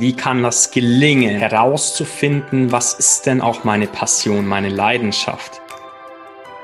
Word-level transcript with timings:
Wie 0.00 0.16
kann 0.16 0.42
das 0.42 0.70
gelingen, 0.70 1.36
herauszufinden, 1.36 2.72
was 2.72 2.94
ist 2.94 3.26
denn 3.26 3.42
auch 3.42 3.64
meine 3.64 3.86
Passion, 3.86 4.46
meine 4.46 4.70
Leidenschaft? 4.70 5.60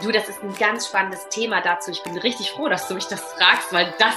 Du, 0.02 0.10
das 0.10 0.26
ist 0.30 0.42
ein 0.42 0.54
ganz 0.58 0.86
spannendes 0.86 1.28
Thema 1.28 1.60
dazu. 1.60 1.90
Ich 1.90 2.02
bin 2.02 2.16
richtig 2.16 2.52
froh, 2.52 2.70
dass 2.70 2.88
du 2.88 2.94
mich 2.94 3.04
das 3.08 3.20
fragst, 3.20 3.74
weil 3.74 3.92
das 3.98 4.14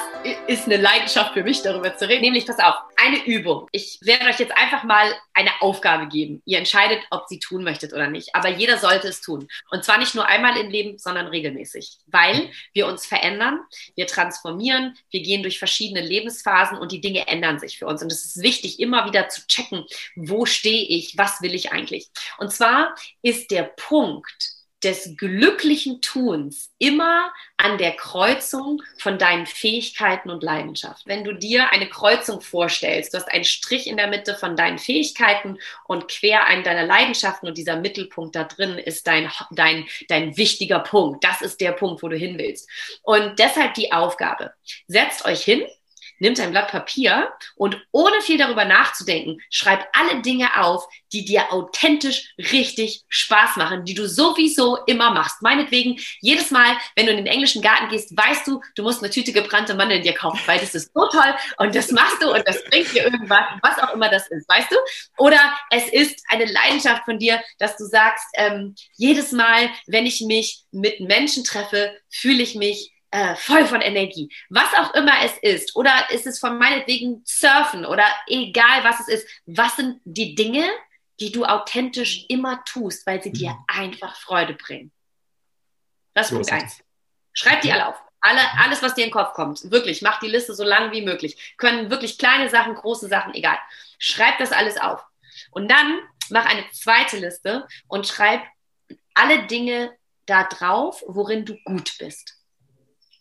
ist 0.48 0.68
eine 0.68 0.78
Leidenschaft 0.78 1.34
für 1.34 1.44
mich, 1.44 1.62
darüber 1.62 1.98
zu 1.98 2.08
reden. 2.08 2.22
Nämlich, 2.22 2.48
pass 2.48 2.60
auf, 2.60 2.76
eine 3.10 3.26
Übung. 3.26 3.68
Ich 3.72 4.00
werde 4.02 4.26
euch 4.26 4.40
jetzt 4.40 4.56
einfach 4.56 4.84
mal 4.84 5.14
eine 5.34 5.50
Aufgabe 5.62 6.08
geben. 6.08 6.42
Ihr 6.46 6.60
entscheidet, 6.60 7.00
ob 7.10 7.28
sie 7.28 7.40
tun 7.40 7.64
möchtet 7.64 7.94
oder 7.94 8.08
nicht. 8.08 8.36
Aber 8.36 8.50
jeder 8.50 8.78
sollte 8.78 9.08
es 9.08 9.22
tun. 9.22 9.48
Und 9.72 9.84
zwar 9.84 9.98
nicht 9.98 10.16
nur 10.16 10.28
einmal 10.28 10.58
im 10.58 10.70
Leben, 10.70 10.98
sondern 10.98 11.28
regelmäßig. 11.28 11.98
Weil 12.08 12.52
wir 12.74 12.88
uns 12.88 13.06
verändern, 13.06 13.60
wir 13.96 14.08
transformieren, 14.08 14.96
wir 15.10 15.22
gehen 15.22 15.42
durch 15.42 15.60
verschiedene 15.60 16.02
Lebensphasen 16.02 16.78
und 16.78 16.92
die 16.92 17.02
Dinge 17.02 17.28
ändern 17.28 17.60
sich 17.60 17.80
für 17.80 17.88
uns. 17.88 18.02
Und 18.02 18.12
es 18.12 18.26
ist 18.26 18.42
wichtig, 18.42 18.80
immer 18.80 19.06
wieder 19.08 19.30
zu 19.30 19.46
checken, 19.48 19.86
wo 20.16 20.46
stehe 20.46 20.88
ich, 20.88 21.18
was 21.18 21.42
will 21.42 21.56
ich 21.56 21.72
eigentlich. 21.72 22.10
Und 22.38 22.52
zwar 22.52 22.96
ist 23.22 23.52
der 23.52 23.64
Punkt, 23.64 24.59
des 24.84 25.16
glücklichen 25.18 26.02
Tuns 26.02 26.72
immer 26.78 27.34
an 27.58 27.78
der 27.78 27.92
Kreuzung 27.96 28.82
von 28.98 29.18
deinen 29.18 29.46
Fähigkeiten 29.46 30.30
und 30.30 30.44
Leidenschaft. 30.44 31.06
Wenn 31.06 31.24
du 31.24 31.34
dir 31.34 31.72
eine 31.72 31.90
Kreuzung 31.90 32.42
vorstellst, 32.42 33.14
du 33.14 33.18
hast 33.18 33.32
einen 33.32 33.44
Strich 33.44 33.88
in 33.88 33.98
der 33.98 34.08
Mitte 34.08 34.36
von 34.36 34.56
deinen 34.56 34.78
Fähigkeiten 34.78 35.58
und 35.86 36.08
quer 36.08 36.46
einen 36.46 36.64
deiner 36.64 36.86
Leidenschaften 36.86 37.48
und 37.48 37.58
dieser 37.58 37.76
Mittelpunkt 37.76 38.36
da 38.36 38.46
drin 38.46 38.78
ist 38.78 39.08
dein, 39.08 39.30
dein, 39.52 39.86
dein 40.08 40.38
wichtiger 40.38 40.80
Punkt. 40.80 41.24
Das 41.24 41.42
ist 41.42 41.60
der 41.60 41.74
Punkt, 41.74 42.02
wo 42.02 42.08
du 42.08 42.16
hin 42.16 42.38
willst. 42.38 42.70
Und 43.04 43.38
deshalb 43.40 43.74
die 43.74 43.92
Aufgabe. 43.92 44.54
Setzt 44.88 45.26
euch 45.26 45.42
hin 45.42 45.64
nimmt 46.20 46.40
ein 46.40 46.52
Blatt 46.52 46.70
Papier 46.70 47.32
und 47.56 47.82
ohne 47.92 48.22
viel 48.22 48.38
darüber 48.38 48.66
nachzudenken, 48.66 49.42
schreib 49.50 49.88
alle 49.94 50.22
Dinge 50.22 50.62
auf, 50.62 50.88
die 51.12 51.26
dir 51.26 51.52
authentisch 51.52 52.34
richtig 52.38 53.04
Spaß 53.10 53.58
machen, 53.58 53.86
die 53.86 53.94
du 53.94 54.08
sowieso 54.08 54.78
immer 54.86 55.12
machst. 55.12 55.42
Meinetwegen, 55.42 56.00
jedes 56.22 56.52
Mal, 56.52 56.78
wenn 56.96 57.06
du 57.06 57.12
in 57.12 57.18
den 57.18 57.28
englischen 57.28 57.62
Garten 57.62 57.90
gehst, 57.90 58.16
weißt 58.16 58.48
du, 58.48 58.62
du 58.76 58.84
musst 58.84 59.02
eine 59.02 59.12
Tüte 59.12 59.32
gebrannte 59.32 59.74
Mandeln 59.74 60.04
dir 60.04 60.14
kaufen, 60.14 60.40
weil 60.46 60.60
das 60.60 60.76
ist 60.76 60.92
so 60.94 61.08
toll 61.08 61.36
und 61.58 61.76
das 61.76 61.92
machst 61.92 62.22
du 62.22 62.32
und 62.32 62.48
das 62.48 62.64
bringt 62.66 62.94
dir 62.94 63.06
irgendwas, 63.06 63.44
was 63.62 63.80
auch 63.80 63.94
immer 63.94 64.10
das 64.10 64.28
ist, 64.30 64.48
weißt 64.48 64.72
du? 64.72 64.76
Oder 65.18 65.40
es 65.72 65.88
ist 65.90 66.24
eine 66.30 66.46
Leidenschaft 66.46 67.06
von 67.06 67.20
dir, 67.20 67.42
dass 67.58 67.78
du 67.78 67.86
sagst, 67.86 68.26
ähm, 68.36 68.76
jedes 68.98 69.32
Mal, 69.32 69.70
wenn 69.88 70.06
ich 70.06 70.22
mich 70.22 70.64
mit 70.72 71.00
Menschen 71.00 71.44
treffe, 71.44 71.96
fühle 72.10 72.44
ich 72.44 72.56
mich 72.56 72.92
äh, 73.12 73.36
voll 73.36 73.66
von 73.66 73.82
Energie. 73.82 74.34
Was 74.50 74.74
auch 74.76 74.94
immer 74.94 75.14
es 75.24 75.38
ist, 75.40 75.76
oder 75.76 76.10
ist 76.12 76.28
es 76.28 76.40
von 76.40 76.58
meinetwegen 76.58 77.22
Surfen 77.26 77.86
oder 77.86 78.06
egal 78.28 78.84
was 78.84 79.00
es 79.02 79.08
ist, 79.08 79.28
was 79.46 79.76
sind 79.76 80.00
die 80.06 80.36
Dinge, 80.36 80.68
die 81.20 81.32
du 81.32 81.46
authentisch 81.46 82.26
immer 82.30 82.64
tust, 82.66 83.06
weil 83.06 83.22
sie 83.22 83.32
dir 83.32 83.52
mhm. 83.52 83.66
einfach 83.68 84.16
Freude 84.16 84.54
bringen? 84.54 84.92
Das 86.14 86.28
ist 86.28 86.34
Punkt 86.36 86.52
eins. 86.52 86.84
Schreib 87.34 87.62
die 87.62 87.72
alle 87.72 87.88
auf. 87.88 87.96
Alle, 88.22 88.42
alles, 88.58 88.84
was 88.84 88.96
dir 88.96 89.06
in 89.06 89.10
den 89.10 89.14
Kopf 89.14 89.34
kommt. 89.34 89.72
Wirklich, 89.72 90.02
mach 90.02 90.20
die 90.20 90.28
Liste 90.28 90.54
so 90.54 90.64
lang 90.64 90.92
wie 90.92 91.02
möglich. 91.02 91.56
Können 91.58 91.90
wirklich 91.90 92.18
kleine 92.18 92.50
Sachen, 92.50 92.76
große 92.76 93.08
Sachen, 93.08 93.34
egal. 93.34 93.58
Schreib 93.98 94.38
das 94.40 94.52
alles 94.52 94.78
auf. 94.78 95.02
Und 95.52 95.72
dann 95.72 96.00
mach 96.30 96.46
eine 96.46 96.70
zweite 96.72 97.18
Liste 97.18 97.66
und 97.88 98.08
schreib 98.08 98.42
alle 99.14 99.48
Dinge 99.48 99.96
da 100.26 100.44
drauf, 100.44 101.02
worin 101.08 101.46
du 101.46 101.58
gut 101.64 101.98
bist. 101.98 102.39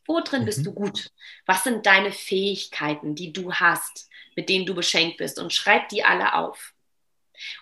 Wo 0.08 0.20
drin 0.20 0.42
mhm. 0.42 0.46
bist 0.46 0.66
du 0.66 0.72
gut? 0.72 1.12
Was 1.46 1.62
sind 1.62 1.86
deine 1.86 2.10
Fähigkeiten, 2.10 3.14
die 3.14 3.32
du 3.32 3.52
hast, 3.52 4.08
mit 4.34 4.48
denen 4.48 4.66
du 4.66 4.74
beschenkt 4.74 5.18
bist? 5.18 5.38
Und 5.38 5.52
schreib 5.52 5.90
die 5.90 6.02
alle 6.02 6.34
auf. 6.34 6.72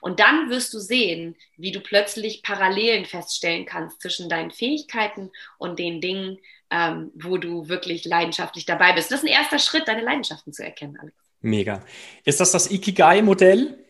Und 0.01 0.21
dann 0.21 0.49
wirst 0.49 0.73
du 0.73 0.79
sehen, 0.79 1.37
wie 1.59 1.73
du 1.73 1.81
plötzlich 1.81 2.43
Parallelen 2.43 3.05
feststellen 3.05 3.67
kannst 3.67 4.01
zwischen 4.01 4.31
deinen 4.31 4.51
Fähigkeiten 4.51 5.31
und 5.59 5.79
den 5.79 6.01
Dingen, 6.01 6.39
ähm, 6.71 7.11
wo 7.15 7.37
du 7.37 7.69
wirklich 7.69 8.07
leidenschaftlich 8.07 8.65
dabei 8.65 8.93
bist. 8.95 9.11
Das 9.11 9.19
ist 9.19 9.25
ein 9.25 9.33
erster 9.33 9.59
Schritt, 9.59 9.87
deine 9.89 10.03
Leidenschaften 10.03 10.53
zu 10.53 10.65
erkennen, 10.65 10.97
Alex. 10.99 11.17
Mega. 11.41 11.85
Ist 12.25 12.41
das 12.41 12.53
das 12.53 12.71
Ikigai-Modell, 12.71 13.85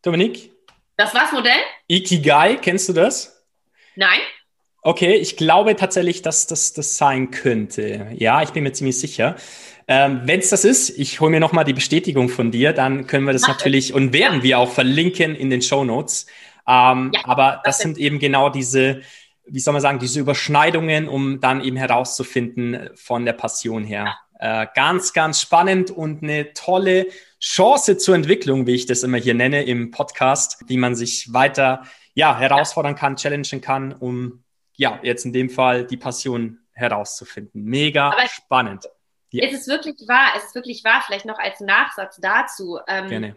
Dominik? 0.00 0.50
Das 0.96 1.14
was 1.14 1.32
Modell? 1.32 1.60
Ikigai, 1.88 2.56
kennst 2.56 2.88
du 2.88 2.92
das? 2.92 3.44
Nein. 3.96 4.20
Okay, 4.88 5.16
ich 5.16 5.36
glaube 5.36 5.76
tatsächlich, 5.76 6.22
dass 6.22 6.46
das 6.46 6.72
das 6.72 6.96
sein 6.96 7.30
könnte. 7.30 8.06
Ja, 8.14 8.40
ich 8.40 8.54
bin 8.54 8.62
mir 8.62 8.72
ziemlich 8.72 8.98
sicher. 8.98 9.36
Ähm, 9.86 10.22
Wenn 10.24 10.40
es 10.40 10.48
das 10.48 10.64
ist, 10.64 10.98
ich 10.98 11.20
hole 11.20 11.30
mir 11.30 11.40
nochmal 11.40 11.66
die 11.66 11.74
Bestätigung 11.74 12.30
von 12.30 12.50
dir, 12.50 12.72
dann 12.72 13.06
können 13.06 13.26
wir 13.26 13.34
das 13.34 13.42
Mach 13.42 13.48
natürlich 13.48 13.90
es. 13.90 13.94
und 13.94 14.14
werden 14.14 14.42
wir 14.42 14.58
auch 14.58 14.72
verlinken 14.72 15.34
in 15.34 15.50
den 15.50 15.60
Show 15.60 15.84
Notes. 15.84 16.24
Ähm, 16.66 17.10
ja, 17.12 17.20
aber 17.24 17.60
das 17.64 17.80
sind 17.80 17.98
eben 17.98 18.18
genau 18.18 18.48
diese, 18.48 19.02
wie 19.44 19.60
soll 19.60 19.72
man 19.72 19.82
sagen, 19.82 19.98
diese 19.98 20.20
Überschneidungen, 20.20 21.06
um 21.06 21.38
dann 21.38 21.62
eben 21.62 21.76
herauszufinden 21.76 22.88
von 22.94 23.26
der 23.26 23.34
Passion 23.34 23.84
her. 23.84 24.16
Ja. 24.40 24.62
Äh, 24.62 24.68
ganz, 24.74 25.12
ganz 25.12 25.38
spannend 25.42 25.90
und 25.90 26.22
eine 26.22 26.54
tolle 26.54 27.08
Chance 27.42 27.98
zur 27.98 28.14
Entwicklung, 28.14 28.66
wie 28.66 28.74
ich 28.74 28.86
das 28.86 29.02
immer 29.02 29.18
hier 29.18 29.34
nenne 29.34 29.64
im 29.64 29.90
Podcast, 29.90 30.64
die 30.70 30.78
man 30.78 30.94
sich 30.94 31.30
weiter 31.34 31.82
ja, 32.14 32.38
herausfordern 32.38 32.94
kann, 32.94 33.16
challengen 33.16 33.60
kann, 33.60 33.92
um 33.92 34.44
ja, 34.78 35.00
jetzt 35.02 35.26
in 35.26 35.32
dem 35.32 35.50
Fall 35.50 35.84
die 35.84 35.96
Passion 35.96 36.60
herauszufinden. 36.72 37.64
Mega 37.64 38.10
Aber 38.10 38.28
spannend. 38.28 38.88
Ja. 39.30 39.44
Es 39.46 39.52
ist 39.52 39.68
wirklich 39.68 39.96
wahr, 40.06 40.32
es 40.36 40.44
ist 40.44 40.54
wirklich 40.54 40.84
wahr, 40.84 41.02
vielleicht 41.04 41.26
noch 41.26 41.38
als 41.38 41.60
Nachsatz 41.60 42.16
dazu. 42.20 42.78
Ähm, 42.86 43.08
Gerne. 43.08 43.36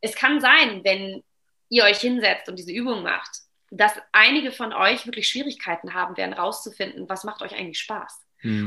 Es 0.00 0.14
kann 0.14 0.40
sein, 0.40 0.82
wenn 0.84 1.22
ihr 1.68 1.84
euch 1.84 2.00
hinsetzt 2.00 2.48
und 2.48 2.58
diese 2.58 2.72
Übung 2.72 3.04
macht, 3.04 3.30
dass 3.70 3.92
einige 4.10 4.50
von 4.50 4.72
euch 4.72 5.06
wirklich 5.06 5.28
Schwierigkeiten 5.28 5.94
haben 5.94 6.16
werden, 6.16 6.34
rauszufinden, 6.34 7.08
was 7.08 7.24
macht 7.24 7.40
euch 7.42 7.54
eigentlich 7.54 7.78
Spaß. 7.78 8.21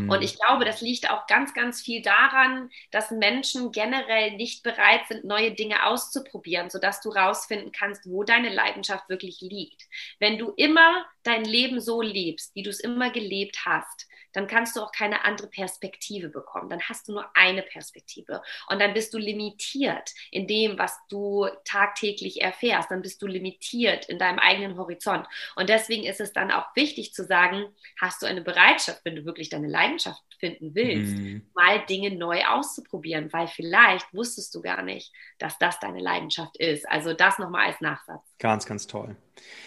Und 0.10 0.22
ich 0.22 0.40
glaube, 0.40 0.66
das 0.66 0.82
liegt 0.82 1.10
auch 1.10 1.28
ganz, 1.28 1.54
ganz 1.54 1.82
viel 1.82 2.02
daran, 2.02 2.70
dass 2.92 3.12
Menschen 3.12 3.72
generell 3.72 4.32
nicht 4.32 4.64
bereit 4.64 5.02
sind, 5.08 5.26
neue 5.26 5.52
Dinge 5.52 5.86
auszuprobieren, 5.86 6.70
sodass 6.70 7.02
du 7.02 7.10
rausfinden 7.10 7.72
kannst, 7.72 8.10
wo 8.10 8.24
deine 8.24 8.50
Leidenschaft 8.50 9.10
wirklich 9.10 9.42
liegt. 9.42 9.84
Wenn 10.20 10.38
du 10.38 10.52
immer 10.56 11.06
dein 11.24 11.44
Leben 11.44 11.82
so 11.82 12.02
lebst, 12.02 12.56
wie 12.56 12.64
du 12.64 12.70
es 12.70 12.80
immer 12.80 13.10
gelebt 13.10 13.66
hast, 13.66 14.08
dann 14.36 14.48
kannst 14.48 14.76
du 14.76 14.82
auch 14.82 14.92
keine 14.92 15.24
andere 15.24 15.48
Perspektive 15.48 16.28
bekommen. 16.28 16.70
Dann 16.70 16.82
hast 16.82 17.08
du 17.08 17.14
nur 17.14 17.26
eine 17.36 17.62
Perspektive. 17.62 18.42
Und 18.68 18.82
dann 18.82 18.94
bist 18.94 19.14
du 19.14 19.18
limitiert 19.18 20.12
in 20.30 20.46
dem, 20.46 20.78
was 20.78 21.00
du 21.10 21.48
tagtäglich 21.64 22.42
erfährst. 22.42 22.92
Dann 22.92 23.02
bist 23.02 23.22
du 23.22 23.28
limitiert 23.28 24.08
in 24.08 24.20
deinem 24.20 24.40
eigenen 24.40 24.78
Horizont. 24.78 25.26
Und 25.56 25.70
deswegen 25.70 26.04
ist 26.04 26.20
es 26.20 26.34
dann 26.34 26.52
auch 26.52 26.66
wichtig 26.76 27.14
zu 27.14 27.24
sagen, 27.24 27.66
hast 28.00 28.22
du 28.22 28.26
eine 28.26 28.42
Bereitschaft, 28.42 29.06
wenn 29.06 29.16
du 29.16 29.26
wirklich 29.26 29.48
deine 29.50 29.65
Leidenschaft 29.68 30.22
finden 30.40 30.76
willst, 30.76 31.16
mhm. 31.16 31.44
mal 31.54 31.86
Dinge 31.86 32.16
neu 32.16 32.44
auszuprobieren, 32.46 33.32
weil 33.32 33.48
vielleicht 33.48 34.14
wusstest 34.14 34.54
du 34.54 34.62
gar 34.62 34.82
nicht, 34.82 35.12
dass 35.40 35.58
das 35.58 35.80
deine 35.80 36.02
Leidenschaft 36.02 36.58
ist. 36.58 36.88
Also 36.90 37.14
das 37.14 37.40
nochmal 37.40 37.68
als 37.68 37.82
Nachsatz. 37.82 38.22
Ganz, 38.40 38.66
ganz 38.66 38.88
toll. 38.88 39.16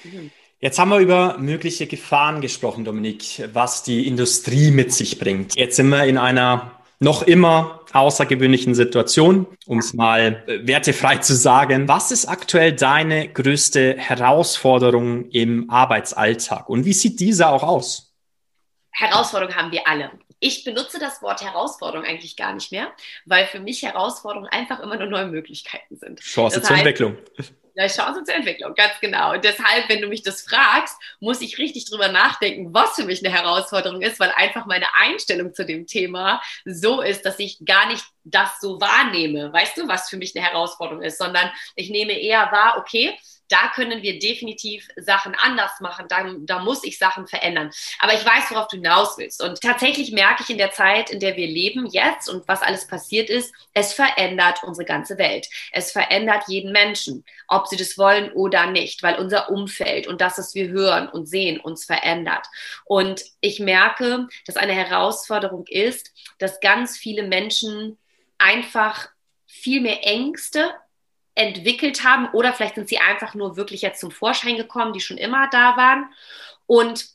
Mhm. 0.05 0.31
Jetzt 0.61 0.79
haben 0.79 0.89
wir 0.89 0.99
über 0.99 1.39
mögliche 1.39 1.87
Gefahren 1.87 2.41
gesprochen, 2.41 2.85
Dominik, 2.85 3.49
was 3.53 3.85
die 3.85 4.09
Industrie 4.09 4.73
mit 4.73 4.93
sich 4.93 5.19
bringt. 5.19 5.55
Jetzt 5.55 5.77
sind 5.77 5.89
wir 5.89 6.05
in 6.05 6.19
einer 6.19 6.79
noch 7.01 7.23
immer 7.23 7.85
außergewöhnlichen 7.93 8.75
Situation, 8.75 9.47
um 9.67 9.79
es 9.79 9.95
mal 9.95 10.43
äh, 10.49 10.67
wertefrei 10.67 11.19
zu 11.19 11.35
sagen. 11.35 11.87
Was 11.87 12.11
ist 12.11 12.27
aktuell 12.27 12.73
deine 12.73 13.29
größte 13.29 13.95
Herausforderung 13.97 15.31
im 15.31 15.71
Arbeitsalltag 15.71 16.69
und 16.69 16.85
wie 16.85 16.93
sieht 16.93 17.21
dieser 17.21 17.51
auch 17.53 17.63
aus? 17.63 18.08
Herausforderung 18.99 19.55
haben 19.55 19.73
wir 19.73 19.87
alle. 19.87 20.11
Ich 20.41 20.65
benutze 20.65 20.99
das 20.99 21.23
Wort 21.23 21.43
Herausforderung 21.43 22.05
eigentlich 22.05 22.37
gar 22.37 22.53
nicht 22.53 22.73
mehr, 22.73 22.93
weil 23.27 23.47
für 23.47 23.61
mich 23.61 23.83
Herausforderungen 23.83 24.49
einfach 24.51 24.81
immer 24.81 24.97
nur 24.97 25.07
neue 25.07 25.27
Möglichkeiten 25.27 25.97
sind. 25.97 26.21
Chance 26.21 26.61
das 26.61 26.69
zur 26.69 26.77
heißt, 26.77 26.87
Entwicklung. 26.87 27.17
Ja, 27.75 27.87
Chance 27.87 28.25
zur 28.25 28.35
Entwicklung, 28.35 28.75
ganz 28.75 28.95
genau. 29.01 29.35
Und 29.35 29.45
deshalb, 29.45 29.89
wenn 29.89 30.01
du 30.01 30.09
mich 30.09 30.23
das 30.23 30.43
fragst, 30.43 30.97
muss 31.21 31.41
ich 31.41 31.59
richtig 31.59 31.89
drüber 31.89 32.09
nachdenken, 32.09 32.75
was 32.75 32.95
für 32.95 33.05
mich 33.05 33.25
eine 33.25 33.33
Herausforderung 33.33 34.03
ist, 34.03 34.19
weil 34.19 34.33
einfach 34.35 34.67
meine 34.67 34.87
Einstellung 34.97 35.55
zu 35.55 35.65
dem 35.65 35.87
Thema 35.87 36.43
so 36.65 37.01
ist, 37.01 37.25
dass 37.25 37.39
ich 37.39 37.65
gar 37.65 37.87
nicht 37.87 38.05
das 38.25 38.61
so 38.61 38.81
wahrnehme, 38.81 39.53
weißt 39.53 39.77
du, 39.77 39.87
was 39.87 40.11
für 40.11 40.17
mich 40.17 40.37
eine 40.37 40.45
Herausforderung 40.45 41.03
ist, 41.03 41.19
sondern 41.19 41.51
ich 41.77 41.89
nehme 41.91 42.13
eher 42.13 42.51
wahr, 42.51 42.77
okay, 42.79 43.17
da 43.49 43.71
können 43.75 44.03
wir 44.03 44.19
definitiv 44.19 44.89
Sachen 44.97 45.35
anders 45.35 45.81
machen, 45.81 46.07
da, 46.09 46.35
da 46.41 46.59
muss 46.61 46.85
ich 46.85 46.99
Sachen 46.99 47.27
verändern. 47.27 47.71
Aber 47.99 48.15
ich 48.15 48.25
weiß, 48.25 48.51
worauf 48.51 48.69
du 48.69 48.77
hinaus 48.77 49.17
willst. 49.19 49.43
Und 49.43 49.61
tatsächlich 49.61 50.13
merke 50.13 50.43
ich 50.43 50.51
in 50.51 50.59
der 50.59 50.73
Zeit, 50.73 51.11
in 51.11 51.21
der 51.21 51.37
wir 51.37 51.47
leben 51.47 51.87
jetzt 51.87 52.29
und 52.29 52.47
was 52.49 52.63
alles 52.63 52.87
passiert 52.87 53.31
ist, 53.31 53.55
es 53.75 53.93
verändert 53.93 54.63
unsere 54.63 54.85
ganze 54.85 55.19
Welt. 55.19 55.49
Es 55.73 55.93
verändert 55.93 56.45
jeden 56.49 56.73
Menschen, 56.73 57.25
ob 57.49 57.67
sie 57.67 57.77
das 57.77 57.99
wollen 57.99 58.33
oder 58.33 58.67
nicht, 58.67 59.03
weil 59.03 59.17
unser 59.17 59.51
Umfeld 59.51 60.07
und 60.07 60.21
das, 60.21 60.39
was 60.39 60.55
wir 60.55 60.69
hören 60.69 61.09
und 61.09 61.27
sehen, 61.27 61.61
uns 61.61 61.85
verändert. 61.85 62.47
Und 62.85 63.25
ich 63.41 63.61
merke, 63.61 64.29
dass 64.47 64.57
eine 64.57 64.73
Herausforderung 64.73 65.67
ist, 65.67 66.13
dass 66.39 66.61
ganz 66.61 66.97
viele 66.97 67.23
Menschen 67.23 67.99
einfach 68.39 69.09
viel 69.47 69.81
mehr 69.81 70.07
Ängste 70.07 70.71
entwickelt 71.39 72.05
haben 72.05 72.29
oder 72.33 72.53
vielleicht 72.53 72.75
sind 72.75 72.89
sie 72.89 72.99
einfach 72.99 73.35
nur 73.35 73.57
wirklich 73.57 73.83
jetzt 73.83 74.01
zum 74.01 74.11
Vorschein 74.11 74.57
gekommen, 74.57 74.93
die 74.93 75.01
schon 75.01 75.19
immer 75.19 75.49
da 75.51 75.77
waren. 75.77 76.13
Und 76.67 77.07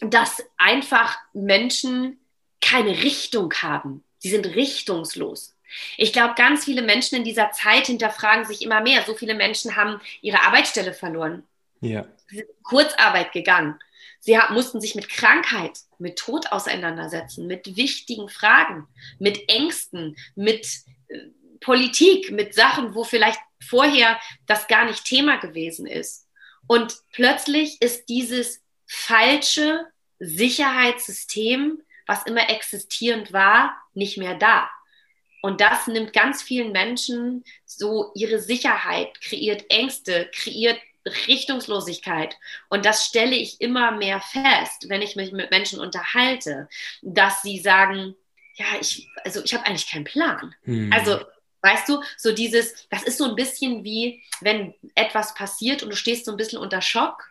dass 0.00 0.42
einfach 0.56 1.18
Menschen 1.32 2.18
keine 2.60 3.02
Richtung 3.02 3.52
haben. 3.62 4.02
Sie 4.18 4.30
sind 4.30 4.46
richtungslos. 4.46 5.54
Ich 5.96 6.12
glaube, 6.12 6.34
ganz 6.36 6.64
viele 6.64 6.82
Menschen 6.82 7.16
in 7.16 7.24
dieser 7.24 7.50
Zeit 7.52 7.86
hinterfragen 7.86 8.44
sich 8.44 8.62
immer 8.62 8.80
mehr. 8.80 9.02
So 9.06 9.14
viele 9.14 9.34
Menschen 9.34 9.76
haben 9.76 10.00
ihre 10.20 10.40
Arbeitsstelle 10.42 10.92
verloren. 10.92 11.44
Ja. 11.80 12.06
Sie 12.28 12.36
sind 12.36 12.48
Kurzarbeit 12.62 13.32
gegangen. 13.32 13.78
Sie 14.20 14.36
mussten 14.50 14.80
sich 14.80 14.94
mit 14.94 15.08
Krankheit, 15.08 15.78
mit 15.98 16.18
Tod 16.18 16.50
auseinandersetzen, 16.50 17.46
mit 17.46 17.76
wichtigen 17.76 18.28
Fragen, 18.28 18.88
mit 19.18 19.48
Ängsten, 19.48 20.16
mit 20.34 20.66
äh, 21.08 21.18
Politik, 21.66 22.30
mit 22.30 22.54
Sachen, 22.54 22.94
wo 22.94 23.02
vielleicht 23.02 23.40
vorher 23.60 24.20
das 24.46 24.68
gar 24.68 24.84
nicht 24.84 25.04
Thema 25.04 25.36
gewesen 25.36 25.84
ist. 25.84 26.28
Und 26.68 26.94
plötzlich 27.12 27.82
ist 27.82 28.08
dieses 28.08 28.62
falsche 28.86 29.84
Sicherheitssystem, 30.20 31.82
was 32.06 32.24
immer 32.24 32.48
existierend 32.50 33.32
war, 33.32 33.76
nicht 33.94 34.16
mehr 34.16 34.36
da. 34.36 34.70
Und 35.42 35.60
das 35.60 35.88
nimmt 35.88 36.12
ganz 36.12 36.40
vielen 36.40 36.70
Menschen 36.70 37.42
so 37.64 38.12
ihre 38.14 38.38
Sicherheit, 38.38 39.20
kreiert 39.20 39.64
Ängste, 39.68 40.30
kreiert 40.32 40.78
Richtungslosigkeit. 41.26 42.36
Und 42.68 42.86
das 42.86 43.06
stelle 43.06 43.34
ich 43.34 43.60
immer 43.60 43.90
mehr 43.90 44.20
fest, 44.20 44.88
wenn 44.88 45.02
ich 45.02 45.16
mich 45.16 45.32
mit 45.32 45.50
Menschen 45.50 45.80
unterhalte, 45.80 46.68
dass 47.02 47.42
sie 47.42 47.58
sagen, 47.58 48.14
ja, 48.54 48.66
ich, 48.80 49.08
also 49.24 49.42
ich 49.42 49.52
habe 49.52 49.66
eigentlich 49.66 49.90
keinen 49.90 50.04
Plan. 50.04 50.54
Hm. 50.62 50.92
Also, 50.92 51.24
weißt 51.62 51.88
du, 51.88 52.02
so 52.16 52.32
dieses, 52.32 52.88
das 52.90 53.02
ist 53.02 53.18
so 53.18 53.24
ein 53.24 53.36
bisschen 53.36 53.84
wie, 53.84 54.22
wenn 54.40 54.74
etwas 54.94 55.34
passiert 55.34 55.82
und 55.82 55.90
du 55.90 55.96
stehst 55.96 56.24
so 56.24 56.30
ein 56.30 56.36
bisschen 56.36 56.58
unter 56.58 56.82
Schock 56.82 57.24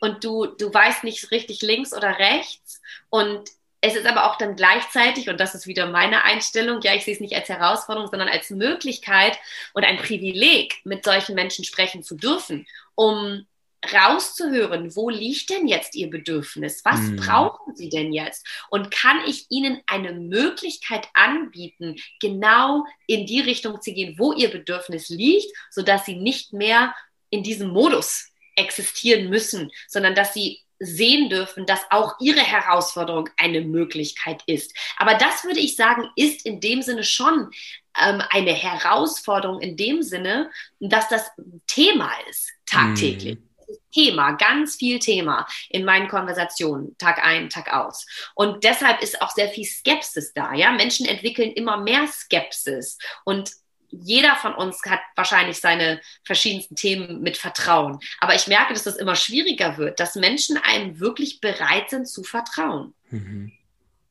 und 0.00 0.24
du, 0.24 0.46
du 0.46 0.72
weißt 0.72 1.04
nicht 1.04 1.30
richtig 1.30 1.62
links 1.62 1.92
oder 1.92 2.18
rechts 2.18 2.80
und 3.10 3.50
es 3.80 3.94
ist 3.94 4.06
aber 4.06 4.24
auch 4.24 4.36
dann 4.36 4.56
gleichzeitig, 4.56 5.28
und 5.28 5.38
das 5.38 5.54
ist 5.54 5.66
wieder 5.66 5.86
meine 5.86 6.24
Einstellung, 6.24 6.80
ja, 6.80 6.94
ich 6.94 7.04
sehe 7.04 7.14
es 7.14 7.20
nicht 7.20 7.36
als 7.36 7.48
Herausforderung, 7.48 8.10
sondern 8.10 8.28
als 8.28 8.50
Möglichkeit 8.50 9.38
und 9.74 9.84
ein 9.84 9.98
Privileg, 9.98 10.74
mit 10.84 11.04
solchen 11.04 11.34
Menschen 11.34 11.64
sprechen 11.64 12.02
zu 12.02 12.16
dürfen, 12.16 12.66
um 12.94 13.46
rauszuhören, 13.92 14.94
wo 14.96 15.10
liegt 15.10 15.50
denn 15.50 15.68
jetzt 15.68 15.94
Ihr 15.94 16.10
Bedürfnis? 16.10 16.84
Was 16.84 17.00
mhm. 17.00 17.16
brauchen 17.16 17.76
Sie 17.76 17.88
denn 17.88 18.12
jetzt? 18.12 18.46
Und 18.70 18.90
kann 18.90 19.20
ich 19.26 19.46
Ihnen 19.50 19.80
eine 19.86 20.12
Möglichkeit 20.12 21.08
anbieten, 21.14 21.96
genau 22.20 22.84
in 23.06 23.26
die 23.26 23.40
Richtung 23.40 23.80
zu 23.80 23.92
gehen, 23.92 24.18
wo 24.18 24.32
Ihr 24.32 24.50
Bedürfnis 24.50 25.08
liegt, 25.08 25.52
sodass 25.70 26.04
Sie 26.04 26.16
nicht 26.16 26.52
mehr 26.52 26.94
in 27.30 27.42
diesem 27.42 27.68
Modus 27.68 28.32
existieren 28.54 29.28
müssen, 29.28 29.70
sondern 29.88 30.14
dass 30.14 30.34
Sie 30.34 30.62
sehen 30.78 31.30
dürfen, 31.30 31.66
dass 31.66 31.80
auch 31.90 32.16
ihre 32.20 32.40
Herausforderung 32.40 33.30
eine 33.38 33.62
Möglichkeit 33.62 34.42
ist. 34.46 34.76
Aber 34.98 35.14
das 35.14 35.44
würde 35.44 35.60
ich 35.60 35.76
sagen, 35.76 36.10
ist 36.16 36.44
in 36.44 36.60
dem 36.60 36.82
Sinne 36.82 37.04
schon 37.04 37.50
ähm, 37.98 38.22
eine 38.28 38.52
Herausforderung 38.52 39.60
in 39.60 39.76
dem 39.76 40.02
Sinne, 40.02 40.50
dass 40.80 41.08
das 41.08 41.30
Thema 41.66 42.10
ist 42.28 42.50
tagtäglich. 42.66 43.36
Mm. 43.36 43.45
Thema, 43.92 44.32
ganz 44.32 44.76
viel 44.76 44.98
Thema 44.98 45.46
in 45.68 45.84
meinen 45.84 46.08
Konversationen, 46.08 46.96
Tag 46.98 47.24
ein, 47.24 47.48
Tag 47.48 47.72
aus. 47.72 48.06
Und 48.34 48.64
deshalb 48.64 49.02
ist 49.02 49.20
auch 49.22 49.30
sehr 49.30 49.48
viel 49.48 49.64
Skepsis 49.64 50.32
da. 50.32 50.54
Ja, 50.54 50.72
Menschen 50.72 51.06
entwickeln 51.06 51.52
immer 51.52 51.76
mehr 51.76 52.06
Skepsis 52.06 52.98
und 53.24 53.50
jeder 53.90 54.34
von 54.36 54.52
uns 54.54 54.82
hat 54.86 55.00
wahrscheinlich 55.14 55.58
seine 55.58 56.00
verschiedensten 56.24 56.74
Themen 56.74 57.20
mit 57.20 57.36
Vertrauen. 57.36 57.98
Aber 58.20 58.34
ich 58.34 58.46
merke, 58.46 58.74
dass 58.74 58.82
das 58.82 58.96
immer 58.96 59.14
schwieriger 59.14 59.78
wird, 59.78 60.00
dass 60.00 60.16
Menschen 60.16 60.58
einem 60.58 60.98
wirklich 60.98 61.40
bereit 61.40 61.90
sind 61.90 62.08
zu 62.08 62.24
vertrauen. 62.24 62.94
Mhm 63.10 63.52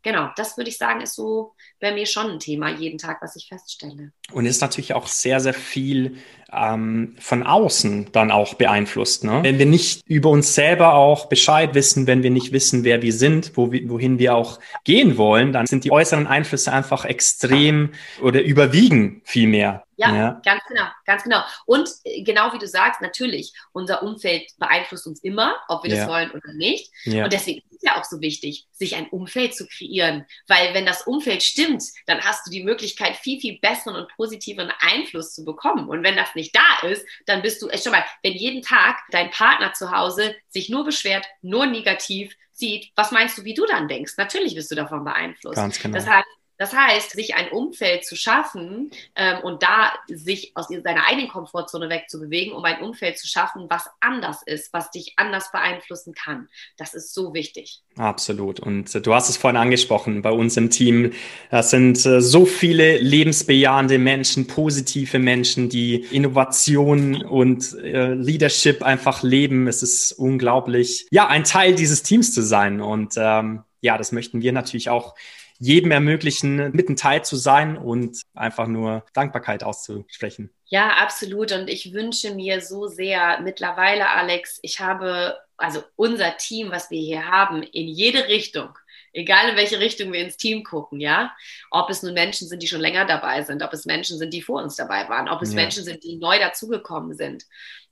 genau, 0.05 0.29
das 0.37 0.55
würde 0.55 0.69
ich 0.69 0.77
sagen, 0.77 1.01
ist 1.01 1.15
so 1.15 1.53
bei 1.81 1.93
mir 1.93 2.05
schon 2.05 2.31
ein 2.31 2.39
Thema 2.39 2.69
jeden 2.69 2.97
Tag, 2.97 3.21
was 3.21 3.35
ich 3.35 3.47
feststelle. 3.49 4.11
Und 4.31 4.45
ist 4.45 4.61
natürlich 4.61 4.93
auch 4.93 5.07
sehr, 5.07 5.41
sehr 5.41 5.53
viel 5.53 6.17
ähm, 6.53 7.15
von 7.19 7.43
außen 7.43 8.11
dann 8.13 8.31
auch 8.31 8.53
beeinflusst. 8.53 9.25
Ne? 9.25 9.39
Wenn 9.43 9.59
wir 9.59 9.65
nicht 9.65 10.03
über 10.07 10.29
uns 10.29 10.55
selber 10.55 10.93
auch 10.93 11.25
Bescheid 11.25 11.73
wissen, 11.73 12.07
wenn 12.07 12.23
wir 12.23 12.29
nicht 12.29 12.53
wissen, 12.53 12.83
wer 12.85 13.01
wir 13.01 13.11
sind, 13.11 13.51
wo 13.55 13.71
wir, 13.71 13.89
wohin 13.89 14.19
wir 14.19 14.35
auch 14.35 14.59
gehen 14.85 15.17
wollen, 15.17 15.51
dann 15.51 15.65
sind 15.65 15.83
die 15.83 15.91
äußeren 15.91 16.27
Einflüsse 16.27 16.71
einfach 16.71 17.03
extrem 17.03 17.89
oder 18.21 18.41
überwiegen 18.41 19.21
viel 19.25 19.47
mehr. 19.47 19.84
Ja, 19.97 20.13
ja, 20.13 20.41
ganz 20.43 20.61
genau, 20.67 20.85
ganz 21.05 21.23
genau. 21.23 21.41
Und 21.65 21.89
äh, 22.03 22.21
genau 22.23 22.51
wie 22.53 22.59
du 22.59 22.67
sagst, 22.67 23.01
natürlich, 23.01 23.53
unser 23.71 24.03
Umfeld 24.03 24.51
beeinflusst 24.57 25.07
uns 25.07 25.23
immer, 25.23 25.57
ob 25.67 25.83
wir 25.83 25.91
ja. 25.91 25.97
das 25.97 26.07
wollen 26.09 26.31
oder 26.31 26.53
nicht. 26.53 26.91
Ja. 27.05 27.23
Und 27.23 27.33
deswegen 27.33 27.59
ist 27.69 27.77
es 27.77 27.83
ja 27.83 27.99
auch 27.99 28.03
so 28.03 28.19
wichtig, 28.21 28.67
sich 28.71 28.95
ein 28.95 29.07
Umfeld 29.09 29.55
zu 29.55 29.67
kreieren. 29.67 30.25
Weil 30.47 30.73
wenn 30.73 30.85
das 30.85 31.03
Umfeld 31.03 31.43
stimmt, 31.43 31.83
dann 32.07 32.21
hast 32.21 32.45
du 32.45 32.51
die 32.51 32.63
Möglichkeit, 32.63 33.15
viel, 33.15 33.39
viel 33.39 33.59
besseren 33.59 33.95
und 33.95 34.09
positiveren 34.15 34.71
Einfluss 34.79 35.33
zu 35.33 35.45
bekommen. 35.45 35.87
Und 35.87 36.03
wenn 36.03 36.15
das 36.15 36.35
nicht 36.35 36.55
da 36.55 36.87
ist, 36.87 37.05
dann 37.25 37.41
bist 37.41 37.61
du, 37.61 37.69
schon 37.77 37.91
mal, 37.91 38.05
wenn 38.23 38.33
jeden 38.33 38.61
Tag 38.61 38.99
dein 39.11 39.31
Partner 39.31 39.73
zu 39.73 39.91
Hause 39.91 40.35
sich 40.49 40.69
nur 40.69 40.83
beschwert, 40.83 41.25
nur 41.41 41.65
negativ 41.65 42.35
sieht, 42.51 42.91
was 42.95 43.11
meinst 43.11 43.37
du, 43.37 43.43
wie 43.43 43.53
du 43.53 43.65
dann 43.65 43.87
denkst? 43.87 44.13
Natürlich 44.17 44.55
bist 44.55 44.71
du 44.71 44.75
davon 44.75 45.03
beeinflusst. 45.03 45.55
Ganz 45.55 45.79
genau. 45.79 45.95
Das 45.95 46.07
heißt, 46.07 46.27
das 46.57 46.73
heißt, 46.73 47.11
sich 47.11 47.35
ein 47.35 47.49
Umfeld 47.51 48.05
zu 48.05 48.15
schaffen 48.15 48.91
ähm, 49.15 49.39
und 49.43 49.63
da 49.63 49.93
sich 50.07 50.51
aus 50.55 50.67
seiner 50.67 51.05
eigenen 51.07 51.27
Komfortzone 51.27 51.89
wegzubewegen, 51.89 52.53
um 52.53 52.63
ein 52.63 52.81
Umfeld 52.81 53.17
zu 53.17 53.27
schaffen, 53.27 53.65
was 53.69 53.89
anders 53.99 54.41
ist, 54.45 54.71
was 54.71 54.91
dich 54.91 55.13
anders 55.17 55.51
beeinflussen 55.51 56.13
kann. 56.13 56.47
Das 56.77 56.93
ist 56.93 57.13
so 57.13 57.33
wichtig. 57.33 57.81
Absolut. 57.97 58.59
Und 58.59 58.93
äh, 58.95 59.01
du 59.01 59.13
hast 59.13 59.29
es 59.29 59.37
vorhin 59.37 59.57
angesprochen, 59.57 60.21
bei 60.21 60.31
uns 60.31 60.55
im 60.57 60.69
Team, 60.69 61.11
das 61.51 61.71
sind 61.71 62.05
äh, 62.05 62.21
so 62.21 62.45
viele 62.45 62.97
lebensbejahende 62.99 63.97
Menschen, 63.97 64.47
positive 64.47 65.19
Menschen, 65.19 65.69
die 65.69 65.95
Innovation 66.11 67.23
und 67.23 67.73
äh, 67.73 68.13
Leadership 68.13 68.81
einfach 68.81 69.23
leben. 69.23 69.67
Es 69.67 69.83
ist 69.83 70.13
unglaublich, 70.13 71.07
ja, 71.11 71.27
ein 71.27 71.43
Teil 71.43 71.75
dieses 71.75 72.03
Teams 72.03 72.33
zu 72.33 72.41
sein. 72.41 72.81
Und 72.81 73.15
ähm, 73.17 73.63
ja, 73.81 73.97
das 73.97 74.11
möchten 74.11 74.41
wir 74.41 74.51
natürlich 74.51 74.89
auch 74.89 75.15
jedem 75.59 75.91
ermöglichen, 75.91 76.71
mitten 76.71 76.95
Teil 76.95 77.23
zu 77.23 77.35
sein 77.35 77.77
und 77.77 78.21
einfach 78.33 78.67
nur 78.67 79.05
Dankbarkeit 79.13 79.63
auszusprechen. 79.63 80.51
Ja, 80.65 80.97
absolut. 80.97 81.51
Und 81.51 81.69
ich 81.69 81.93
wünsche 81.93 82.33
mir 82.33 82.61
so 82.61 82.87
sehr 82.87 83.39
mittlerweile, 83.41 84.09
Alex, 84.09 84.59
ich 84.61 84.79
habe, 84.79 85.37
also 85.57 85.83
unser 85.95 86.37
Team, 86.37 86.71
was 86.71 86.89
wir 86.89 86.99
hier 86.99 87.27
haben, 87.27 87.63
in 87.63 87.87
jede 87.87 88.27
Richtung, 88.27 88.69
egal 89.13 89.49
in 89.49 89.55
welche 89.55 89.79
Richtung 89.79 90.11
wir 90.11 90.19
ins 90.21 90.37
Team 90.37 90.63
gucken, 90.63 90.99
ja, 90.99 91.33
ob 91.71 91.89
es 91.89 92.03
nun 92.03 92.13
Menschen 92.13 92.47
sind, 92.47 92.61
die 92.61 92.67
schon 92.67 92.81
länger 92.81 93.05
dabei 93.05 93.43
sind, 93.43 93.63
ob 93.63 93.71
es 93.73 93.85
Menschen 93.85 94.17
sind, 94.17 94.33
die 94.33 94.41
vor 94.41 94.61
uns 94.61 94.75
dabei 94.75 95.07
waren, 95.07 95.29
ob 95.29 95.41
es 95.41 95.51
ja. 95.51 95.55
Menschen 95.55 95.83
sind, 95.83 96.03
die 96.03 96.17
neu 96.17 96.37
dazugekommen 96.39 97.15
sind. 97.15 97.45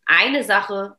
Eine 0.05 0.43
Sache 0.43 0.98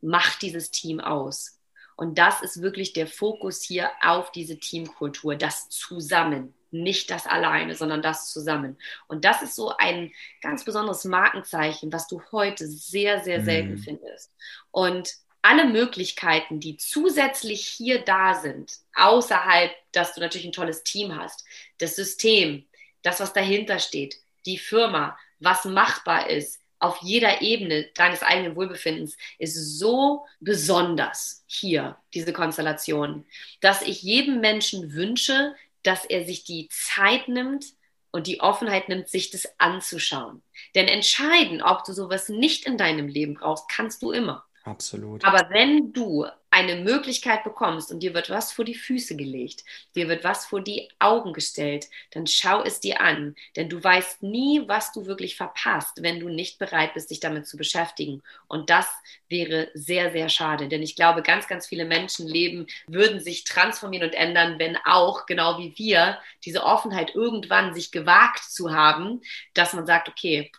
macht 0.00 0.42
dieses 0.42 0.70
Team 0.70 0.98
aus. 0.98 1.60
Und 1.96 2.18
das 2.18 2.42
ist 2.42 2.62
wirklich 2.62 2.92
der 2.92 3.06
Fokus 3.06 3.62
hier 3.62 3.90
auf 4.02 4.32
diese 4.32 4.58
Teamkultur, 4.58 5.36
das 5.36 5.68
Zusammen, 5.68 6.54
nicht 6.70 7.10
das 7.10 7.26
alleine, 7.26 7.74
sondern 7.74 8.02
das 8.02 8.32
zusammen. 8.32 8.78
Und 9.08 9.24
das 9.24 9.42
ist 9.42 9.54
so 9.54 9.76
ein 9.76 10.12
ganz 10.40 10.64
besonderes 10.64 11.04
Markenzeichen, 11.04 11.92
was 11.92 12.08
du 12.08 12.22
heute 12.32 12.66
sehr, 12.66 13.22
sehr 13.22 13.42
selten 13.44 13.74
mhm. 13.74 13.78
findest. 13.78 14.32
Und 14.70 15.14
alle 15.42 15.66
Möglichkeiten, 15.66 16.60
die 16.60 16.76
zusätzlich 16.76 17.66
hier 17.66 18.02
da 18.02 18.34
sind, 18.34 18.78
außerhalb, 18.94 19.72
dass 19.90 20.14
du 20.14 20.20
natürlich 20.20 20.46
ein 20.46 20.52
tolles 20.52 20.84
Team 20.84 21.16
hast, 21.18 21.44
das 21.78 21.96
System, 21.96 22.64
das, 23.02 23.20
was 23.20 23.32
dahinter 23.32 23.80
steht, 23.80 24.16
die 24.46 24.58
Firma, 24.58 25.18
was 25.40 25.64
machbar 25.64 26.30
ist, 26.30 26.61
auf 26.82 26.98
jeder 27.00 27.42
Ebene 27.42 27.88
deines 27.94 28.22
eigenen 28.22 28.56
Wohlbefindens 28.56 29.16
ist 29.38 29.78
so 29.78 30.26
besonders 30.40 31.44
hier, 31.46 31.96
diese 32.12 32.32
Konstellation, 32.32 33.24
dass 33.60 33.82
ich 33.82 34.02
jedem 34.02 34.40
Menschen 34.40 34.92
wünsche, 34.92 35.54
dass 35.84 36.04
er 36.04 36.24
sich 36.24 36.44
die 36.44 36.68
Zeit 36.70 37.28
nimmt 37.28 37.66
und 38.10 38.26
die 38.26 38.40
Offenheit 38.40 38.88
nimmt, 38.88 39.08
sich 39.08 39.30
das 39.30 39.48
anzuschauen. 39.58 40.42
Denn 40.74 40.88
entscheiden, 40.88 41.62
ob 41.62 41.84
du 41.84 41.92
sowas 41.92 42.28
nicht 42.28 42.66
in 42.66 42.76
deinem 42.76 43.06
Leben 43.06 43.34
brauchst, 43.34 43.68
kannst 43.68 44.02
du 44.02 44.10
immer. 44.10 44.44
Absolut. 44.64 45.24
Aber 45.24 45.50
wenn 45.50 45.92
du 45.92 46.24
eine 46.50 46.76
Möglichkeit 46.76 47.42
bekommst 47.42 47.90
und 47.90 48.00
dir 48.00 48.14
wird 48.14 48.30
was 48.30 48.52
vor 48.52 48.64
die 48.64 48.74
Füße 48.74 49.16
gelegt, 49.16 49.64
dir 49.96 50.06
wird 50.08 50.22
was 50.22 50.46
vor 50.46 50.60
die 50.60 50.88
Augen 51.00 51.32
gestellt, 51.32 51.88
dann 52.12 52.26
schau 52.26 52.62
es 52.62 52.78
dir 52.78 53.00
an, 53.00 53.34
denn 53.56 53.68
du 53.68 53.82
weißt 53.82 54.22
nie, 54.22 54.62
was 54.68 54.92
du 54.92 55.06
wirklich 55.06 55.34
verpasst, 55.36 56.02
wenn 56.02 56.20
du 56.20 56.28
nicht 56.28 56.58
bereit 56.58 56.94
bist, 56.94 57.10
dich 57.10 57.20
damit 57.20 57.46
zu 57.48 57.56
beschäftigen. 57.56 58.22
Und 58.46 58.70
das 58.70 58.86
wäre 59.28 59.70
sehr, 59.74 60.12
sehr 60.12 60.28
schade, 60.28 60.68
denn 60.68 60.82
ich 60.82 60.94
glaube, 60.94 61.22
ganz, 61.22 61.48
ganz 61.48 61.66
viele 61.66 61.86
Menschenleben 61.86 62.66
würden 62.86 63.18
sich 63.18 63.44
transformieren 63.44 64.08
und 64.08 64.14
ändern, 64.14 64.58
wenn 64.58 64.76
auch, 64.84 65.26
genau 65.26 65.58
wie 65.58 65.72
wir, 65.76 66.18
diese 66.44 66.62
Offenheit 66.62 67.14
irgendwann 67.14 67.74
sich 67.74 67.90
gewagt 67.90 68.44
zu 68.44 68.72
haben, 68.72 69.22
dass 69.54 69.72
man 69.72 69.86
sagt, 69.86 70.08
okay, 70.08 70.52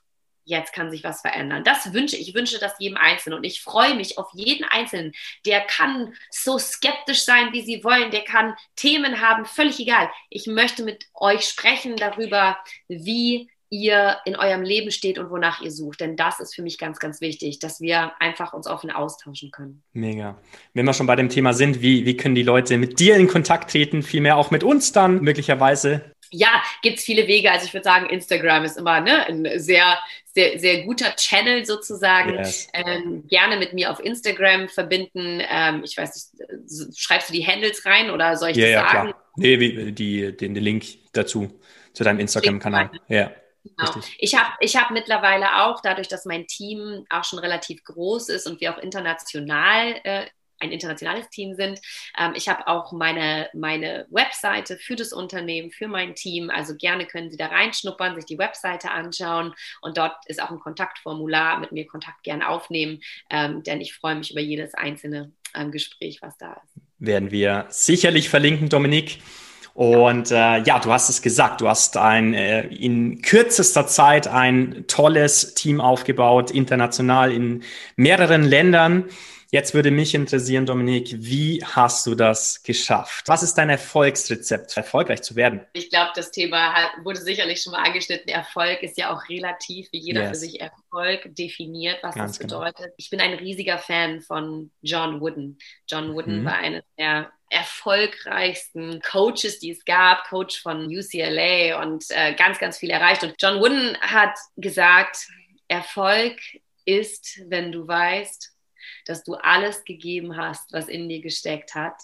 jetzt 0.46 0.74
kann 0.74 0.92
sich 0.92 1.04
was 1.04 1.22
verändern. 1.22 1.64
Das 1.64 1.94
wünsche 1.94 2.16
ich. 2.16 2.30
Ich 2.30 2.36
wünsche 2.36 2.60
das 2.60 2.74
jedem 2.80 2.98
Einzelnen. 2.98 3.38
Und 3.38 3.44
ich 3.44 3.62
freue 3.62 3.96
mich 3.96 4.18
auf 4.18 4.30
jeden 4.34 4.66
Einzelnen. 4.66 5.14
Der 5.46 5.62
kann 5.62 6.14
so 6.30 6.58
skeptisch 6.58 7.24
sein, 7.24 7.54
wie 7.54 7.62
sie 7.62 7.84
wollen. 7.84 8.12
Der 8.12 8.24
kann 8.24 8.56
Themen 8.76 9.22
haben, 9.22 9.46
völlig 9.46 9.80
egal. 9.80 10.10
Ich 10.30 10.48
möchte 10.48 10.84
mit 10.84 11.06
euch 11.14 11.46
sprechen 11.46 11.96
darüber, 11.96 12.58
wie 12.88 13.50
ihr 13.74 14.18
in 14.26 14.36
eurem 14.36 14.62
Leben 14.62 14.92
steht 14.92 15.18
und 15.18 15.32
wonach 15.32 15.62
ihr 15.62 15.72
sucht. 15.72 16.02
Denn 16.02 16.16
das 16.16 16.40
ist 16.40 16.54
für 16.54 16.62
mich 16.62 16.78
ganz, 16.78 17.00
ganz 17.00 17.22
wichtig, 17.22 17.58
dass 17.58 17.82
wir 17.82 18.14
einfach 18.20 18.54
uns 18.54 18.68
offen 18.68 18.92
austauschen 18.92 19.50
können. 19.50 19.82
Mega. 19.94 20.38
Wenn 20.74 20.86
wir 20.86 20.94
schon 20.94 21.08
bei 21.08 21.16
dem 21.16 21.30
Thema 21.30 21.54
sind, 21.54 21.82
wie, 21.82 22.06
wie 22.06 22.16
können 22.16 22.36
die 22.36 22.44
Leute 22.44 22.78
mit 22.78 23.00
dir 23.00 23.16
in 23.16 23.28
Kontakt 23.28 23.72
treten? 23.72 24.04
Vielmehr 24.04 24.38
auch 24.38 24.52
mit 24.52 24.64
uns 24.64 24.92
dann 24.92 25.22
möglicherweise? 25.22 26.13
Ja, 26.34 26.62
gibt 26.82 26.98
es 26.98 27.04
viele 27.04 27.28
Wege. 27.28 27.52
Also 27.52 27.66
ich 27.66 27.74
würde 27.74 27.84
sagen, 27.84 28.10
Instagram 28.10 28.66
ist 28.66 28.78
immer 28.78 29.02
ne, 29.02 29.26
ein 29.28 29.60
sehr, 29.60 29.98
sehr, 30.26 30.60
sehr 30.60 30.84
guter 30.84 31.16
Channel 31.16 31.66
sozusagen. 31.66 32.36
Yes. 32.36 32.68
Ähm, 32.74 33.26
gerne 33.28 33.58
mit 33.58 33.74
mir 33.74 33.92
auf 33.92 34.00
Instagram 34.00 34.68
verbinden. 34.68 35.42
Ähm, 35.50 35.84
ich 35.84 35.98
weiß 35.98 36.34
nicht, 36.36 36.98
schreibst 36.98 37.30
du 37.30 37.34
die 37.34 37.46
Handles 37.46 37.86
rein 37.86 38.10
oder 38.10 38.36
soll 38.36 38.50
ich 38.50 38.58
ja, 38.58 38.66
das 38.66 38.72
ja, 38.72 38.92
sagen? 38.92 39.10
Klar. 39.10 39.24
Nee, 39.36 39.60
wie, 39.60 39.92
die, 39.92 40.36
den, 40.36 40.54
den 40.54 40.64
Link 40.64 40.86
dazu, 41.14 41.60
zu 41.94 42.04
deinem 42.04 42.20
Instagram-Kanal. 42.20 42.92
Ja. 43.08 43.32
Genau. 43.64 43.92
Ich 44.18 44.36
habe 44.36 44.52
ich 44.60 44.76
hab 44.76 44.92
mittlerweile 44.92 45.64
auch, 45.64 45.80
dadurch, 45.82 46.10
dass 46.10 46.26
mein 46.26 46.48
Team 46.48 47.06
auch 47.10 47.24
schon 47.24 47.40
relativ 47.40 47.84
groß 47.86 48.30
ist 48.30 48.46
und 48.46 48.60
wir 48.60 48.74
auch 48.74 48.78
international 48.78 49.96
äh, 50.04 50.26
ein 50.60 50.72
internationales 50.72 51.30
Team 51.30 51.56
sind. 51.56 51.80
Ähm, 52.18 52.34
ich 52.36 52.48
habe 52.48 52.68
auch 52.68 52.92
meine, 52.92 53.50
meine 53.54 54.06
Webseite 54.10 54.78
für 54.78 54.96
das 54.96 55.14
Unternehmen, 55.14 55.72
für 55.72 55.88
mein 55.88 56.16
Team. 56.16 56.50
Also 56.50 56.76
gerne 56.76 57.06
können 57.06 57.32
Sie 57.32 57.38
da 57.38 57.48
reinschnuppern, 57.48 58.16
sich 58.16 58.26
die 58.26 58.38
Webseite 58.38 58.92
anschauen 58.92 59.54
und 59.82 59.98
dort 59.98 60.16
ist 60.28 60.42
auch 60.42 60.52
ein 60.52 60.60
Kontaktformular, 60.60 61.60
mit 61.60 61.72
mir 61.72 61.86
Kontakt 61.86 62.24
gerne 62.24 62.48
aufnehmen, 62.48 63.02
ähm, 63.30 63.64
denn 63.64 63.82
ich 63.82 63.94
freue 63.94 64.16
mich 64.16 64.32
über 64.32 64.42
jedes 64.42 64.74
einzelne 64.74 65.32
ähm, 65.56 65.72
Gespräch, 65.72 66.20
was 66.22 66.38
da 66.38 66.54
ist. 66.54 66.82
Werden 67.00 67.32
wir 67.32 67.66
sicherlich 67.70 68.30
verlinken, 68.30 68.70
Dominik. 68.70 69.20
Und 69.74 70.30
äh, 70.30 70.60
ja, 70.62 70.80
du 70.80 70.92
hast 70.92 71.10
es 71.10 71.22
gesagt, 71.22 71.62
du 71.62 71.68
hast 71.68 71.98
ein 71.98 72.34
äh, 72.36 72.68
in 72.68 73.22
kürzester 73.22 73.88
Zeit 73.88 74.28
ein 74.28 74.86
tolles 74.88 75.56
Team 75.56 75.82
aufgebaut, 75.82 76.52
international 76.52 77.32
in 77.32 77.64
mehreren 77.96 78.44
Ländern. 78.44 79.06
Jetzt 79.54 79.76
würde 79.76 79.92
mich 79.92 80.16
interessieren, 80.16 80.66
Dominik, 80.66 81.14
wie 81.16 81.64
hast 81.64 82.08
du 82.08 82.16
das 82.16 82.64
geschafft? 82.64 83.28
Was 83.28 83.44
ist 83.44 83.54
dein 83.54 83.70
Erfolgsrezept, 83.70 84.76
erfolgreich 84.76 85.22
zu 85.22 85.36
werden? 85.36 85.62
Ich 85.74 85.92
glaube, 85.92 86.10
das 86.16 86.32
Thema 86.32 86.74
hat, 86.74 87.06
wurde 87.06 87.22
sicherlich 87.22 87.62
schon 87.62 87.74
mal 87.74 87.84
angeschnitten. 87.84 88.30
Erfolg 88.30 88.82
ist 88.82 88.98
ja 88.98 89.14
auch 89.14 89.30
relativ, 89.30 89.92
wie 89.92 90.00
jeder 90.00 90.22
yes. 90.22 90.30
für 90.30 90.36
sich 90.38 90.60
Erfolg 90.60 91.36
definiert, 91.36 92.00
was 92.02 92.16
Ganz 92.16 92.32
das 92.32 92.40
genau. 92.40 92.62
bedeutet. 92.62 92.78
Genau. 92.78 92.94
Ich 92.98 93.12
bin 93.12 93.22
ein 93.22 93.36
riesiger 93.36 93.78
Fan 93.78 94.22
von 94.22 94.72
John 94.82 95.22
Wooden. 95.22 95.60
John 95.88 96.16
Wooden 96.16 96.42
mhm. 96.42 96.46
war 96.46 96.56
eines 96.56 96.84
der 96.98 97.32
erfolgreichsten 97.52 99.02
Coaches, 99.02 99.60
die 99.60 99.70
es 99.70 99.86
gab, 99.86 100.28
Coach 100.30 100.64
von 100.64 100.88
UCLA 100.88 101.80
und 101.80 102.06
äh, 102.10 102.34
ganz, 102.34 102.58
ganz 102.58 102.80
viel 102.80 102.90
erreicht. 102.90 103.24
Und 103.24 103.36
John 103.40 103.60
Wooden 103.60 103.96
hat 104.02 104.36
gesagt, 104.58 105.28
Erfolg 105.68 106.40
ist, 106.86 107.40
wenn 107.50 107.72
du 107.72 107.88
weißt, 107.88 108.53
dass 109.06 109.24
du 109.24 109.36
alles 109.36 109.84
gegeben 109.84 110.38
hast, 110.38 110.74
was 110.74 110.88
in 110.88 111.10
dir 111.10 111.22
gesteckt 111.22 111.76
hat 111.76 111.96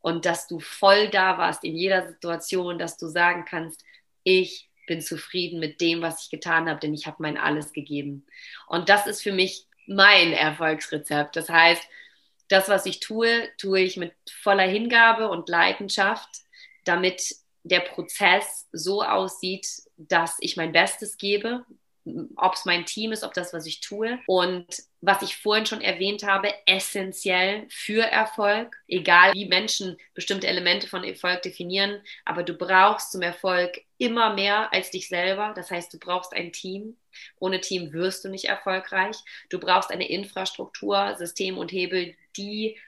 und 0.00 0.26
dass 0.26 0.46
du 0.46 0.60
voll 0.60 1.08
da 1.08 1.38
warst 1.38 1.64
in 1.64 1.76
jeder 1.76 2.06
Situation, 2.06 2.78
dass 2.78 2.96
du 2.96 3.08
sagen 3.08 3.44
kannst, 3.48 3.84
ich 4.22 4.70
bin 4.86 5.00
zufrieden 5.00 5.60
mit 5.60 5.80
dem, 5.80 6.02
was 6.02 6.24
ich 6.24 6.30
getan 6.30 6.68
habe, 6.68 6.80
denn 6.80 6.94
ich 6.94 7.06
habe 7.06 7.16
mein 7.20 7.38
alles 7.38 7.72
gegeben. 7.72 8.26
Und 8.66 8.88
das 8.88 9.06
ist 9.06 9.22
für 9.22 9.32
mich 9.32 9.66
mein 9.86 10.32
Erfolgsrezept. 10.32 11.36
Das 11.36 11.48
heißt, 11.48 11.82
das, 12.48 12.68
was 12.68 12.86
ich 12.86 13.00
tue, 13.00 13.48
tue 13.56 13.80
ich 13.80 13.96
mit 13.96 14.12
voller 14.42 14.66
Hingabe 14.68 15.28
und 15.28 15.48
Leidenschaft, 15.48 16.28
damit 16.84 17.34
der 17.62 17.80
Prozess 17.80 18.68
so 18.72 19.02
aussieht, 19.02 19.66
dass 19.96 20.36
ich 20.40 20.56
mein 20.56 20.72
Bestes 20.72 21.16
gebe, 21.16 21.64
ob 22.36 22.54
es 22.54 22.66
mein 22.66 22.84
Team 22.84 23.12
ist, 23.12 23.24
ob 23.24 23.32
das, 23.32 23.54
was 23.54 23.64
ich 23.66 23.80
tue. 23.80 24.18
Und 24.26 24.66
was 25.06 25.22
ich 25.22 25.36
vorhin 25.36 25.66
schon 25.66 25.80
erwähnt 25.80 26.22
habe, 26.22 26.52
essentiell 26.66 27.66
für 27.68 28.02
Erfolg, 28.02 28.76
egal 28.88 29.32
wie 29.34 29.46
Menschen 29.46 29.98
bestimmte 30.14 30.46
Elemente 30.46 30.86
von 30.88 31.04
Erfolg 31.04 31.42
definieren, 31.42 32.00
aber 32.24 32.42
du 32.42 32.54
brauchst 32.54 33.12
zum 33.12 33.22
Erfolg 33.22 33.82
immer 33.98 34.34
mehr 34.34 34.72
als 34.72 34.90
dich 34.90 35.08
selber. 35.08 35.52
Das 35.54 35.70
heißt, 35.70 35.92
du 35.92 35.98
brauchst 35.98 36.32
ein 36.32 36.52
Team. 36.52 36.96
Ohne 37.38 37.60
Team 37.60 37.92
wirst 37.92 38.24
du 38.24 38.28
nicht 38.28 38.46
erfolgreich. 38.46 39.16
Du 39.50 39.60
brauchst 39.60 39.90
eine 39.90 40.08
Infrastruktur, 40.08 41.14
System 41.16 41.58
und 41.58 41.70
Hebel, 41.70 42.14
die 42.36 42.78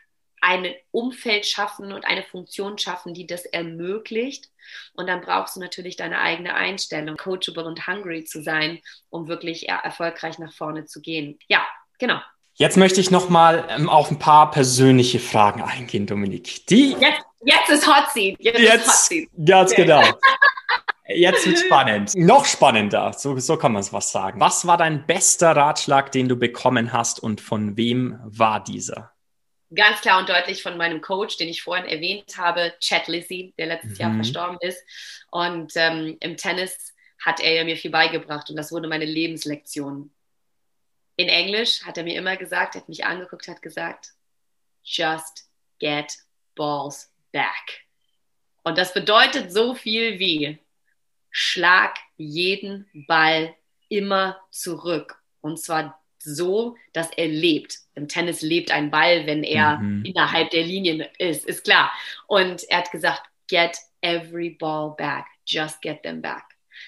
ein 0.41 0.75
Umfeld 0.91 1.47
schaffen 1.47 1.93
und 1.93 2.05
eine 2.05 2.23
Funktion 2.23 2.79
schaffen, 2.79 3.15
die 3.15 3.27
das 3.27 3.47
ermöglicht. 3.47 4.51
Und 4.95 5.09
dann 5.09 5.21
brauchst 5.21 5.57
du 5.57 5.61
natürlich 5.61 5.97
deine 5.97 6.21
eigene 6.21 6.55
Einstellung, 6.55 7.17
coachable 7.17 7.65
und 7.65 7.87
hungry 7.87 8.25
zu 8.25 8.43
sein, 8.43 8.81
um 9.11 9.29
wirklich 9.29 9.69
erfolgreich 9.69 10.39
nach 10.39 10.53
vorne 10.53 10.87
zu 10.87 11.01
gehen. 11.01 11.39
Ja, 11.49 11.67
genau. 11.99 12.21
Jetzt 12.55 12.77
möchte 12.77 13.01
ich 13.01 13.11
noch 13.11 13.29
mal 13.29 13.67
ähm, 13.69 13.89
auf 13.89 14.11
ein 14.11 14.19
paar 14.19 14.51
persönliche 14.51 15.19
Fragen 15.19 15.63
eingehen, 15.63 16.07
Dominik. 16.07 16.67
Die 16.67 16.93
jetzt, 16.93 17.23
jetzt 17.45 17.69
ist 17.69 17.87
Hot 17.87 18.11
Seat. 18.13 18.37
Jetzt, 18.39 18.59
jetzt 18.59 18.87
ist 18.87 18.89
Hot 18.89 18.95
Seat. 18.95 19.29
Ganz 19.45 19.75
genau. 19.75 20.03
Jetzt 21.09 21.47
wird 21.47 21.61
spannend. 21.61 22.17
Noch 22.17 22.45
spannender. 22.47 23.13
So, 23.17 23.39
so 23.39 23.57
kann 23.57 23.71
man 23.71 23.79
es 23.79 23.93
was 23.93 24.11
sagen. 24.11 24.41
Was 24.41 24.67
war 24.67 24.77
dein 24.77 25.07
bester 25.07 25.55
Ratschlag, 25.55 26.11
den 26.11 26.29
du 26.29 26.35
bekommen 26.35 26.93
hast 26.93 27.23
und 27.23 27.41
von 27.41 27.77
wem 27.77 28.19
war 28.25 28.59
dieser? 28.59 29.13
ganz 29.75 30.01
klar 30.01 30.21
und 30.21 30.29
deutlich 30.29 30.63
von 30.63 30.77
meinem 30.77 31.01
Coach, 31.01 31.37
den 31.37 31.49
ich 31.49 31.63
vorhin 31.63 31.87
erwähnt 31.87 32.37
habe, 32.37 32.75
Chad 32.81 33.09
Lizzie, 33.09 33.55
der 33.59 33.67
letztes 33.67 33.93
mhm. 33.93 33.97
Jahr 33.97 34.15
verstorben 34.15 34.59
ist. 34.61 34.83
Und 35.31 35.73
ähm, 35.77 36.17
im 36.21 36.37
Tennis 36.37 36.95
hat 37.25 37.41
er 37.41 37.65
mir 37.65 37.77
viel 37.77 37.91
beigebracht 37.91 38.51
und 38.51 38.57
das 38.57 38.71
wurde 38.73 38.89
meine 38.89 39.05
Lebenslektion. 39.05 40.11
In 41.17 41.29
Englisch 41.29 41.83
hat 41.85 41.97
er 41.97 42.05
mir 42.05 42.17
immer 42.17 42.37
gesagt, 42.37 42.75
hat 42.75 42.89
mich 42.89 43.05
angeguckt, 43.05 43.49
hat 43.49 43.63
gesagt, 43.63 44.13
just 44.85 45.49
get 45.79 46.13
balls 46.55 47.13
back. 47.33 47.87
Und 48.63 48.79
das 48.79 48.93
bedeutet 48.93 49.53
so 49.53 49.75
viel 49.75 50.19
wie, 50.19 50.59
schlag 51.31 51.99
jeden 52.17 52.89
Ball 53.07 53.55
immer 53.89 54.41
zurück. 54.51 55.23
Und 55.41 55.59
zwar 55.59 56.03
so, 56.19 56.77
dass 56.93 57.11
er 57.13 57.29
lebt. 57.29 57.79
Im 57.95 58.09
Tennis 58.09 58.43
lebt 58.43 58.71
ein 58.71 58.91
Ball, 58.91 59.27
wenn 59.27 59.45
er 59.45 59.79
mhm. 59.79 60.05
innerhalb 60.05 60.51
der 60.51 60.65
Linien 60.65 61.05
ist, 61.19 61.45
ist 61.45 61.65
klar. 61.65 61.93
Und 62.27 62.65
er 62.65 62.79
hat 62.79 62.91
gesagt, 62.91 63.23
get 63.49 63.79
every 64.01 64.51
ball 64.51 64.95
back, 64.97 65.27
just 65.47 65.81
get 65.81 66.03
them 66.03 66.21
back. 66.21 66.45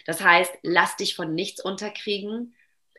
Das 0.06 0.20
heißt, 0.20 0.52
lass 0.62 0.97
dich 0.97 1.14
von 1.14 1.35
nichts 1.35 1.62
unterkriegen, 1.62 2.54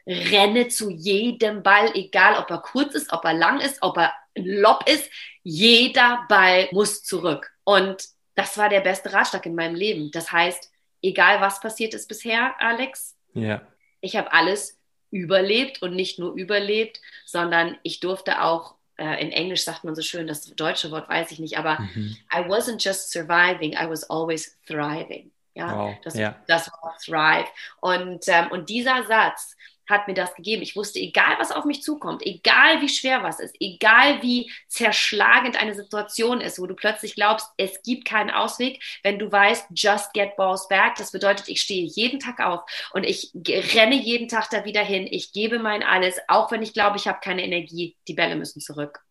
renne 0.10 0.68
zu 0.70 0.90
jedem 0.90 1.62
Ball, 1.62 1.92
egal 1.94 2.38
ob 2.40 2.50
er 2.50 2.60
kurz 2.60 2.96
ist, 2.96 3.14
ob 3.14 3.24
er 3.26 3.34
lang 3.34 3.60
ist, 3.60 3.82
ob 3.82 3.98
er 3.98 4.14
Lob 4.36 4.88
ist, 4.90 5.10
jeder 5.44 6.26
Ball 6.28 6.68
muss 6.72 7.04
zurück. 7.04 7.52
Und 7.64 8.04
das 8.36 8.58
war 8.58 8.70
der 8.70 8.82
beste 8.82 9.14
Ratschlag 9.14 9.46
in 9.46 9.56
meinem 9.56 9.76
Leben. 9.76 10.12
Das 10.12 10.32
heißt, 10.32 10.72
egal 11.02 11.42
was 11.42 11.60
passiert 11.60 11.94
ist 11.94 12.08
bisher, 12.08 12.56
Alex, 12.60 13.16
ja. 13.34 13.62
ich 14.02 14.16
habe 14.16 14.32
alles 14.32 14.80
überlebt 15.12 15.82
und 15.82 15.96
nicht 15.96 16.20
nur 16.20 16.34
überlebt, 16.34 17.02
sondern 17.26 17.78
ich 17.84 18.00
durfte 18.00 18.42
auch, 18.44 18.76
äh, 18.98 19.22
in 19.22 19.32
Englisch 19.32 19.64
sagt 19.64 19.84
man 19.84 19.96
so 19.96 20.02
schön, 20.02 20.28
das 20.28 20.44
deutsche 20.56 20.92
Wort 20.92 21.10
weiß 21.10 21.32
ich 21.32 21.40
nicht, 21.40 21.58
aber 21.58 21.80
mhm. 21.80 22.16
I 22.34 22.40
wasn't 22.48 22.84
just 22.84 23.12
surviving, 23.12 23.74
I 23.74 23.90
was 23.90 24.10
always 24.10 24.58
thriving. 24.66 25.32
Ja, 25.56 25.76
wow. 25.76 25.96
das, 26.04 26.16
ja. 26.16 26.36
das 26.48 26.72
war 26.72 26.96
Thrive. 27.04 27.50
Und, 27.82 28.28
ähm, 28.28 28.52
und 28.52 28.70
dieser 28.70 29.04
Satz, 29.06 29.58
hat 29.90 30.08
mir 30.08 30.14
das 30.14 30.36
gegeben. 30.36 30.62
Ich 30.62 30.76
wusste, 30.76 31.00
egal 31.00 31.38
was 31.40 31.52
auf 31.52 31.66
mich 31.66 31.82
zukommt, 31.82 32.26
egal 32.26 32.82
wie 32.82 32.90
schwer 32.90 33.24
was 33.24 33.40
ist, 33.40 33.56
egal 33.60 34.22
wie 34.22 34.52
zerschlagend 34.68 35.62
eine 35.62 35.74
Situation 35.74 36.42
ist, 36.42 36.60
wo 36.60 36.68
du 36.68 36.76
plötzlich 36.76 37.16
glaubst, 37.16 37.48
es 37.58 37.82
gibt 37.82 38.06
keinen 38.06 38.30
Ausweg, 38.30 38.82
wenn 39.04 39.20
du 39.20 39.32
weißt, 39.32 39.68
just 39.76 40.14
get 40.14 40.36
balls 40.38 40.68
back. 40.68 40.96
Das 40.96 41.12
bedeutet, 41.12 41.50
ich 41.50 41.62
stehe 41.62 41.86
jeden 41.86 42.20
Tag 42.20 42.40
auf 42.40 42.62
und 42.94 43.04
ich 43.04 43.32
renne 43.76 43.96
jeden 43.96 44.28
Tag 44.28 44.50
da 44.50 44.66
wieder 44.66 44.84
hin. 44.84 45.08
Ich 45.10 45.34
gebe 45.34 45.60
mein 45.60 45.84
alles, 45.84 46.18
auch 46.28 46.52
wenn 46.52 46.62
ich 46.62 46.74
glaube, 46.74 46.98
ich 46.98 47.08
habe 47.08 47.20
keine 47.22 47.44
Energie. 47.44 47.96
Die 48.08 48.14
Bälle 48.14 48.36
müssen 48.36 48.62
zurück. 48.62 49.02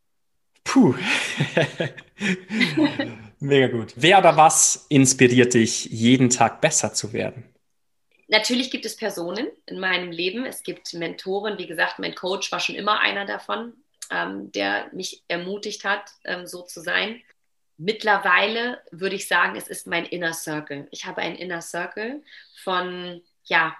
Puh. 0.64 0.94
Mega 3.40 3.68
gut. 3.68 3.94
Wer 3.96 4.18
oder 4.18 4.36
was 4.36 4.86
inspiriert 4.88 5.54
dich, 5.54 5.86
jeden 5.86 6.28
Tag 6.28 6.60
besser 6.60 6.92
zu 6.92 7.12
werden? 7.12 7.44
Natürlich 8.28 8.70
gibt 8.70 8.84
es 8.84 8.96
Personen 8.96 9.48
in 9.66 9.80
meinem 9.80 10.10
Leben. 10.10 10.44
Es 10.44 10.62
gibt 10.62 10.92
Mentoren. 10.92 11.58
Wie 11.58 11.66
gesagt, 11.66 11.98
mein 11.98 12.14
Coach 12.14 12.52
war 12.52 12.60
schon 12.60 12.74
immer 12.74 13.00
einer 13.00 13.24
davon, 13.24 13.72
ähm, 14.10 14.52
der 14.52 14.90
mich 14.92 15.22
ermutigt 15.28 15.84
hat, 15.84 16.10
ähm, 16.24 16.46
so 16.46 16.62
zu 16.62 16.80
sein. 16.80 17.22
Mittlerweile 17.78 18.82
würde 18.90 19.16
ich 19.16 19.28
sagen, 19.28 19.56
es 19.56 19.68
ist 19.68 19.86
mein 19.86 20.04
Inner 20.04 20.34
Circle. 20.34 20.88
Ich 20.90 21.06
habe 21.06 21.22
einen 21.22 21.36
Inner 21.36 21.62
Circle 21.62 22.22
von, 22.62 23.22
ja, 23.44 23.74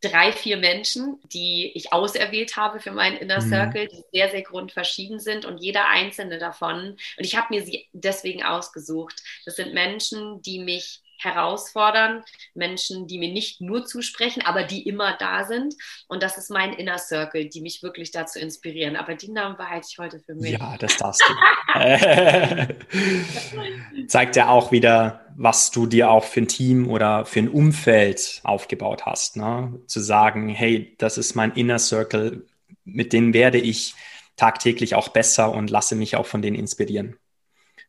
drei, 0.00 0.30
vier 0.32 0.58
Menschen, 0.58 1.18
die 1.24 1.72
ich 1.74 1.92
auserwählt 1.92 2.56
habe 2.56 2.78
für 2.78 2.92
meinen 2.92 3.16
Inner 3.16 3.40
mhm. 3.40 3.48
Circle, 3.48 3.84
mhm. 3.84 3.88
die 3.88 4.04
sehr, 4.12 4.30
sehr 4.30 4.42
grundverschieden 4.42 5.18
sind 5.18 5.44
und 5.44 5.58
jeder 5.58 5.88
einzelne 5.88 6.38
davon. 6.38 6.90
Und 7.16 7.24
ich 7.24 7.36
habe 7.36 7.48
mir 7.50 7.64
sie 7.64 7.88
deswegen 7.92 8.44
ausgesucht. 8.44 9.22
Das 9.44 9.56
sind 9.56 9.74
Menschen, 9.74 10.40
die 10.42 10.60
mich 10.60 11.02
herausfordern, 11.18 12.22
Menschen, 12.54 13.06
die 13.06 13.18
mir 13.18 13.32
nicht 13.32 13.60
nur 13.60 13.84
zusprechen, 13.84 14.42
aber 14.44 14.64
die 14.64 14.88
immer 14.88 15.16
da 15.18 15.44
sind. 15.44 15.74
Und 16.06 16.22
das 16.22 16.38
ist 16.38 16.50
mein 16.50 16.72
Inner 16.72 16.98
Circle, 16.98 17.48
die 17.48 17.60
mich 17.60 17.82
wirklich 17.82 18.10
dazu 18.10 18.38
inspirieren. 18.38 18.96
Aber 18.96 19.14
die 19.14 19.30
Namen 19.30 19.56
behalte 19.56 19.88
ich 19.90 19.98
heute 19.98 20.20
für 20.20 20.34
mich. 20.34 20.52
Ja, 20.52 20.76
das 20.78 20.96
darfst 20.96 21.22
du. 21.22 21.74
Zeigt 24.06 24.36
ja 24.36 24.48
auch 24.48 24.72
wieder, 24.72 25.26
was 25.36 25.70
du 25.70 25.86
dir 25.86 26.10
auch 26.10 26.24
für 26.24 26.40
ein 26.40 26.48
Team 26.48 26.90
oder 26.90 27.24
für 27.24 27.40
ein 27.40 27.48
Umfeld 27.48 28.40
aufgebaut 28.44 29.06
hast. 29.06 29.36
Ne? 29.36 29.80
Zu 29.86 30.00
sagen, 30.00 30.48
hey, 30.48 30.94
das 30.98 31.18
ist 31.18 31.34
mein 31.34 31.52
Inner 31.52 31.78
Circle, 31.78 32.46
mit 32.84 33.12
denen 33.12 33.34
werde 33.34 33.58
ich 33.58 33.94
tagtäglich 34.36 34.94
auch 34.94 35.08
besser 35.08 35.52
und 35.52 35.68
lasse 35.68 35.96
mich 35.96 36.16
auch 36.16 36.26
von 36.26 36.42
denen 36.42 36.56
inspirieren. 36.56 37.16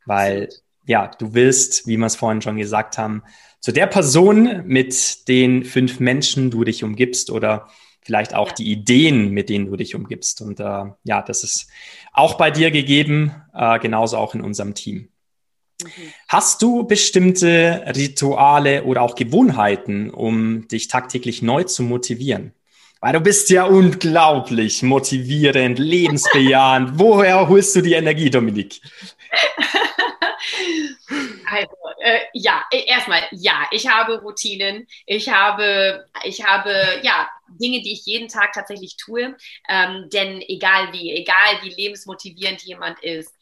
Weil 0.05 0.49
ja, 0.89 1.11
du 1.19 1.35
willst, 1.35 1.85
wie 1.85 1.97
wir 1.97 2.07
es 2.07 2.15
vorhin 2.15 2.41
schon 2.41 2.57
gesagt 2.57 2.97
haben, 2.97 3.21
zu 3.59 3.71
der 3.71 3.85
Person 3.85 4.63
mit 4.65 5.27
den 5.27 5.63
fünf 5.63 5.99
Menschen 5.99 6.49
du 6.49 6.63
dich 6.63 6.83
umgibst 6.83 7.29
oder 7.29 7.67
vielleicht 8.01 8.33
auch 8.33 8.47
ja. 8.49 8.53
die 8.55 8.71
Ideen, 8.71 9.29
mit 9.29 9.49
denen 9.49 9.67
du 9.67 9.75
dich 9.75 9.93
umgibst. 9.93 10.41
Und 10.41 10.59
äh, 10.59 10.85
ja, 11.03 11.21
das 11.21 11.43
ist 11.43 11.67
auch 12.11 12.37
bei 12.37 12.49
dir 12.49 12.71
gegeben, 12.71 13.35
äh, 13.53 13.77
genauso 13.77 14.17
auch 14.17 14.33
in 14.33 14.41
unserem 14.41 14.73
Team. 14.73 15.09
Mhm. 15.83 15.89
Hast 16.27 16.63
du 16.63 16.87
bestimmte 16.87 17.83
Rituale 17.95 18.83
oder 18.83 19.03
auch 19.03 19.13
Gewohnheiten, 19.13 20.09
um 20.09 20.67
dich 20.69 20.87
tagtäglich 20.87 21.43
neu 21.43 21.65
zu 21.65 21.83
motivieren? 21.83 22.53
Weil 22.99 23.13
du 23.13 23.19
bist 23.19 23.51
ja 23.51 23.65
unglaublich 23.65 24.81
motivierend, 24.81 25.77
lebensbejahend. 25.77 26.93
Woher 26.95 27.47
holst 27.47 27.75
du 27.75 27.81
die 27.81 27.93
Energie, 27.93 28.31
Dominik? 28.31 28.81
Also, 31.51 31.75
äh, 31.99 32.19
ja, 32.33 32.63
äh, 32.71 32.85
erstmal, 32.85 33.23
ja, 33.31 33.67
ich 33.71 33.87
habe 33.87 34.21
Routinen, 34.21 34.87
ich 35.07 35.29
habe, 35.29 36.05
ich 36.23 36.43
habe, 36.45 36.99
ja, 37.01 37.27
Dinge, 37.47 37.81
die 37.81 37.93
ich 37.93 38.05
jeden 38.05 38.27
Tag 38.27 38.53
tatsächlich 38.53 38.97
tue, 38.97 39.35
ähm, 39.67 40.09
denn 40.13 40.41
egal 40.41 40.93
wie, 40.93 41.11
egal 41.11 41.59
wie 41.63 41.69
lebensmotivierend 41.69 42.61
jemand 42.61 42.99
ist, 42.99 43.35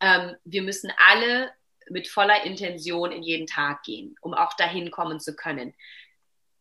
ähm, 0.00 0.36
wir 0.44 0.62
müssen 0.62 0.92
alle 1.08 1.52
mit 1.88 2.08
voller 2.08 2.44
Intention 2.44 3.12
in 3.12 3.22
jeden 3.22 3.46
Tag 3.46 3.82
gehen, 3.82 4.14
um 4.20 4.34
auch 4.34 4.54
dahin 4.54 4.90
kommen 4.90 5.18
zu 5.20 5.34
können. 5.34 5.74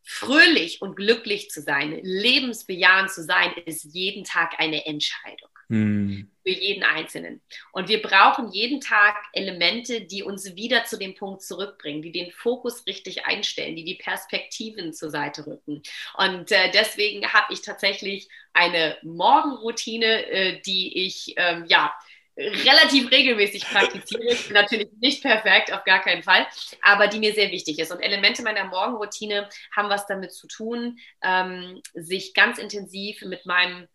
Fröhlich 0.03 0.81
und 0.81 0.95
glücklich 0.95 1.49
zu 1.49 1.61
sein, 1.61 1.99
lebensbejahend 2.01 3.09
zu 3.11 3.23
sein, 3.23 3.53
ist 3.65 3.83
jeden 3.93 4.23
Tag 4.23 4.59
eine 4.59 4.85
Entscheidung. 4.85 5.52
Hm. 5.69 6.29
Für 6.45 6.49
jeden 6.49 6.83
Einzelnen. 6.83 7.41
Und 7.71 7.87
wir 7.87 8.01
brauchen 8.01 8.51
jeden 8.51 8.81
Tag 8.81 9.15
Elemente, 9.31 10.01
die 10.01 10.23
uns 10.23 10.55
wieder 10.55 10.83
zu 10.83 10.97
dem 10.97 11.15
Punkt 11.15 11.41
zurückbringen, 11.41 12.01
die 12.01 12.11
den 12.11 12.31
Fokus 12.31 12.85
richtig 12.85 13.25
einstellen, 13.25 13.75
die 13.75 13.85
die 13.85 13.95
Perspektiven 13.95 14.93
zur 14.93 15.09
Seite 15.09 15.47
rücken. 15.47 15.81
Und 16.17 16.51
äh, 16.51 16.69
deswegen 16.71 17.31
habe 17.31 17.53
ich 17.53 17.61
tatsächlich 17.61 18.27
eine 18.51 18.97
Morgenroutine, 19.03 20.25
äh, 20.25 20.61
die 20.61 21.05
ich, 21.05 21.33
ähm, 21.37 21.65
ja, 21.67 21.93
relativ 22.35 23.11
regelmäßig 23.11 23.65
praktiziere. 23.65 24.35
Natürlich 24.51 24.89
nicht 24.99 25.21
perfekt, 25.21 25.71
auf 25.71 25.83
gar 25.83 26.01
keinen 26.01 26.23
Fall, 26.23 26.47
aber 26.81 27.07
die 27.07 27.19
mir 27.19 27.33
sehr 27.33 27.51
wichtig 27.51 27.79
ist. 27.79 27.91
Und 27.91 27.99
Elemente 27.99 28.41
meiner 28.43 28.65
Morgenroutine 28.65 29.47
haben 29.75 29.89
was 29.89 30.07
damit 30.07 30.33
zu 30.33 30.47
tun, 30.47 30.97
ähm, 31.23 31.81
sich 31.93 32.33
ganz 32.33 32.57
intensiv 32.57 33.21
mit 33.21 33.45
meinem 33.45 33.87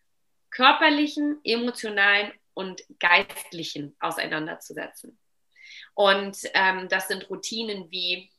körperlichen, 0.50 1.40
emotionalen 1.44 2.32
und 2.54 2.82
geistlichen 2.98 3.94
auseinanderzusetzen. 4.00 5.18
Und 5.94 6.38
ähm, 6.54 6.88
das 6.88 7.08
sind 7.08 7.28
Routinen 7.30 7.90
wie 7.90 8.30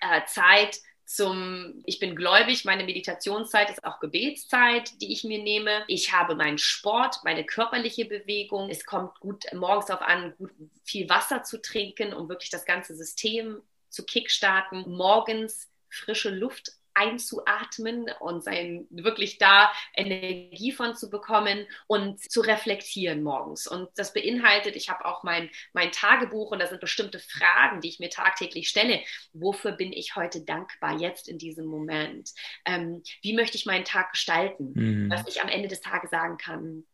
äh, 0.00 0.24
Zeit 0.26 0.80
zum, 1.06 1.82
ich 1.86 2.00
bin 2.00 2.16
gläubig, 2.16 2.64
meine 2.64 2.82
Meditationszeit 2.82 3.70
ist 3.70 3.84
auch 3.84 4.00
Gebetszeit, 4.00 5.00
die 5.00 5.12
ich 5.12 5.22
mir 5.22 5.40
nehme. 5.40 5.84
Ich 5.86 6.12
habe 6.12 6.34
meinen 6.34 6.58
Sport, 6.58 7.20
meine 7.22 7.44
körperliche 7.44 8.06
Bewegung. 8.06 8.68
Es 8.68 8.84
kommt 8.84 9.18
gut 9.20 9.44
morgens 9.54 9.90
auf 9.90 10.02
an, 10.02 10.34
gut 10.36 10.50
viel 10.82 11.08
Wasser 11.08 11.44
zu 11.44 11.62
trinken, 11.62 12.12
um 12.12 12.28
wirklich 12.28 12.50
das 12.50 12.64
ganze 12.64 12.96
System 12.96 13.62
zu 13.88 14.04
kickstarten. 14.04 14.90
Morgens 14.90 15.70
frische 15.88 16.30
Luft 16.30 16.72
einzuatmen 16.96 18.10
und 18.20 18.42
sein, 18.42 18.86
wirklich 18.90 19.38
da 19.38 19.70
Energie 19.94 20.72
von 20.72 20.96
zu 20.96 21.10
bekommen 21.10 21.66
und 21.86 22.18
zu 22.20 22.40
reflektieren 22.40 23.22
morgens. 23.22 23.66
Und 23.66 23.88
das 23.96 24.12
beinhaltet, 24.12 24.76
ich 24.76 24.88
habe 24.88 25.04
auch 25.04 25.22
mein, 25.22 25.50
mein 25.72 25.92
Tagebuch 25.92 26.50
und 26.50 26.58
da 26.58 26.66
sind 26.66 26.80
bestimmte 26.80 27.18
Fragen, 27.18 27.80
die 27.80 27.88
ich 27.88 28.00
mir 28.00 28.10
tagtäglich 28.10 28.68
stelle. 28.68 29.00
Wofür 29.32 29.72
bin 29.72 29.92
ich 29.92 30.16
heute 30.16 30.42
dankbar 30.42 30.98
jetzt 30.98 31.28
in 31.28 31.38
diesem 31.38 31.66
Moment? 31.66 32.30
Ähm, 32.64 33.02
wie 33.22 33.34
möchte 33.34 33.56
ich 33.56 33.66
meinen 33.66 33.84
Tag 33.84 34.12
gestalten? 34.12 34.72
Mhm. 34.74 35.10
Dass 35.10 35.26
ich 35.28 35.42
am 35.42 35.48
Ende 35.48 35.68
des 35.68 35.82
Tages 35.82 36.10
sagen 36.10 36.38
kann, 36.38 36.84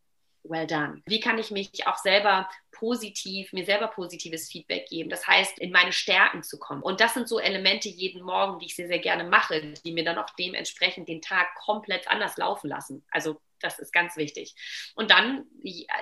well 0.45 0.67
done. 0.67 1.03
Wie 1.07 1.21
kann 1.21 1.39
ich 1.39 1.51
mich 1.51 1.87
auch 1.87 1.99
selber 1.99 2.49
positiv, 2.73 3.53
mir 3.53 3.65
selber 3.65 3.89
positives 3.89 4.51
Feedback 4.51 4.87
geben? 4.89 5.11
Das 5.11 5.27
heißt, 5.27 5.59
in 5.59 5.71
meine 5.71 5.93
Stärken 5.93 6.43
zu 6.43 6.59
kommen. 6.59 6.83
Und 6.83 7.01
das 7.01 7.15
sind 7.15 7.29
so 7.29 7.39
Elemente 7.39 7.89
jeden 7.89 8.23
Morgen, 8.23 8.59
die 8.59 8.67
ich 8.67 8.77
sehr, 8.77 8.89
sehr 8.89 8.99
gerne 8.99 9.25
mache, 9.25 9.61
die 9.85 9.93
mir 9.93 10.05
dann 10.05 10.19
auch 10.19 10.31
dementsprechend 10.39 11.09
den 11.09 11.23
Tag 11.23 11.55
komplett 11.55 12.09
anders 12.09 12.37
laufen 12.37 12.69
lassen. 12.69 13.05
Also 13.11 13.41
das 13.61 13.79
ist 13.79 13.93
ganz 13.93 14.17
wichtig. 14.17 14.55
Und 14.95 15.11
dann 15.11 15.45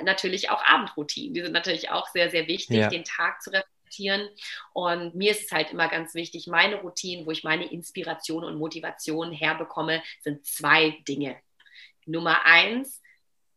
natürlich 0.03 0.51
auch 0.51 0.65
Abendroutinen. 0.65 1.35
Die 1.35 1.43
sind 1.43 1.53
natürlich 1.53 1.91
auch 1.91 2.09
sehr, 2.09 2.31
sehr 2.31 2.47
wichtig, 2.47 2.79
ja. 2.79 2.89
den 2.89 3.05
Tag 3.05 3.43
zu 3.43 3.51
reflektieren. 3.51 4.29
Und 4.73 5.15
mir 5.15 5.33
ist 5.33 5.45
es 5.45 5.53
halt 5.53 5.71
immer 5.71 5.89
ganz 5.89 6.15
wichtig, 6.15 6.47
meine 6.47 6.77
Routinen, 6.77 7.27
wo 7.27 7.31
ich 7.31 7.45
meine 7.45 7.71
Inspiration 7.71 8.45
und 8.45 8.57
Motivation 8.59 9.33
herbekomme, 9.33 10.03
sind 10.23 10.47
zwei 10.47 10.99
Dinge. 11.07 11.37
Nummer 12.07 12.45
eins, 12.45 13.03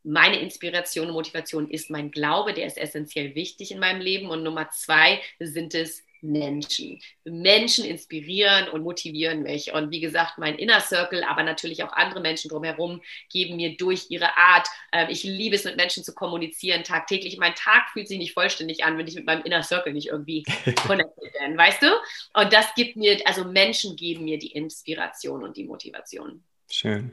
meine 0.03 0.39
Inspiration 0.39 1.07
und 1.07 1.13
Motivation 1.13 1.69
ist 1.69 1.89
mein 1.89 2.11
Glaube, 2.11 2.53
der 2.53 2.65
ist 2.65 2.77
essentiell 2.77 3.35
wichtig 3.35 3.71
in 3.71 3.79
meinem 3.79 4.01
Leben. 4.01 4.29
Und 4.29 4.43
Nummer 4.43 4.69
zwei 4.69 5.21
sind 5.39 5.73
es 5.75 6.03
Menschen. 6.23 7.01
Menschen 7.25 7.85
inspirieren 7.85 8.69
und 8.69 8.81
motivieren 8.81 9.43
mich. 9.43 9.73
Und 9.73 9.91
wie 9.91 9.99
gesagt, 9.99 10.37
mein 10.37 10.55
Inner 10.55 10.79
Circle, 10.79 11.23
aber 11.23 11.43
natürlich 11.43 11.83
auch 11.83 11.91
andere 11.91 12.21
Menschen 12.21 12.49
drumherum 12.49 13.01
geben 13.31 13.57
mir 13.57 13.75
durch 13.75 14.05
ihre 14.09 14.37
Art. 14.37 14.67
Äh, 14.91 15.11
ich 15.11 15.23
liebe 15.23 15.55
es, 15.55 15.65
mit 15.65 15.75
Menschen 15.75 16.03
zu 16.03 16.13
kommunizieren 16.15 16.83
tagtäglich. 16.83 17.37
Mein 17.37 17.55
Tag 17.55 17.89
fühlt 17.91 18.07
sich 18.07 18.17
nicht 18.17 18.33
vollständig 18.33 18.85
an, 18.85 18.97
wenn 18.97 19.07
ich 19.07 19.15
mit 19.15 19.25
meinem 19.25 19.43
Inner 19.43 19.63
Circle 19.63 19.93
nicht 19.93 20.07
irgendwie 20.07 20.43
connected 20.87 21.33
bin, 21.39 21.57
weißt 21.57 21.83
du? 21.83 21.87
Und 22.33 22.53
das 22.53 22.73
gibt 22.75 22.95
mir, 22.95 23.19
also 23.25 23.43
Menschen 23.43 23.95
geben 23.97 24.23
mir 24.23 24.39
die 24.39 24.53
Inspiration 24.53 25.43
und 25.43 25.57
die 25.57 25.65
Motivation. 25.65 26.43
Schön. 26.71 27.11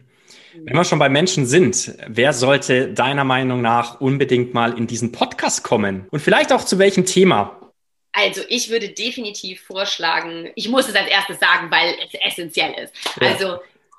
Wenn 0.55 0.77
wir 0.77 0.85
schon 0.85 0.99
bei 0.99 1.09
Menschen 1.09 1.47
sind, 1.47 1.95
wer 2.07 2.33
sollte 2.33 2.93
deiner 2.93 3.25
Meinung 3.25 3.61
nach 3.63 4.01
unbedingt 4.01 4.55
mal 4.55 4.77
in 4.77 4.87
diesen 4.87 5.13
Podcast 5.13 5.63
kommen? 5.65 6.07
Und 6.11 6.21
vielleicht 6.21 6.53
auch 6.53 6.65
zu 6.65 6.79
welchem 6.79 7.07
Thema? 7.07 7.57
Also 8.13 8.43
ich 8.49 8.71
würde 8.71 8.89
definitiv 8.89 9.63
vorschlagen, 9.63 10.51
ich 10.57 10.69
muss 10.69 10.89
es 10.89 10.95
als 10.95 11.09
erstes 11.09 11.39
sagen, 11.39 11.71
weil 11.71 11.95
es 12.05 12.19
essentiell 12.21 12.75
ist. 12.83 12.95
Ja. 13.21 13.29
Also 13.29 13.59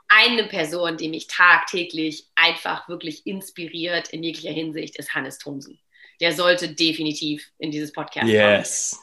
eine 0.10 0.44
Person, 0.44 0.98
die 0.98 1.08
mich 1.08 1.28
tagtäglich 1.28 2.26
einfach 2.36 2.90
wirklich 2.90 3.26
inspiriert 3.26 4.10
in 4.10 4.24
jeglicher 4.24 4.52
Hinsicht, 4.52 4.98
ist 4.98 5.14
Hannes 5.14 5.38
Thomsen. 5.38 5.80
Der 6.20 6.34
sollte 6.34 6.70
definitiv 6.70 7.50
in 7.58 7.72
dieses 7.72 7.94
Podcast 7.94 8.28
yes. 8.28 9.00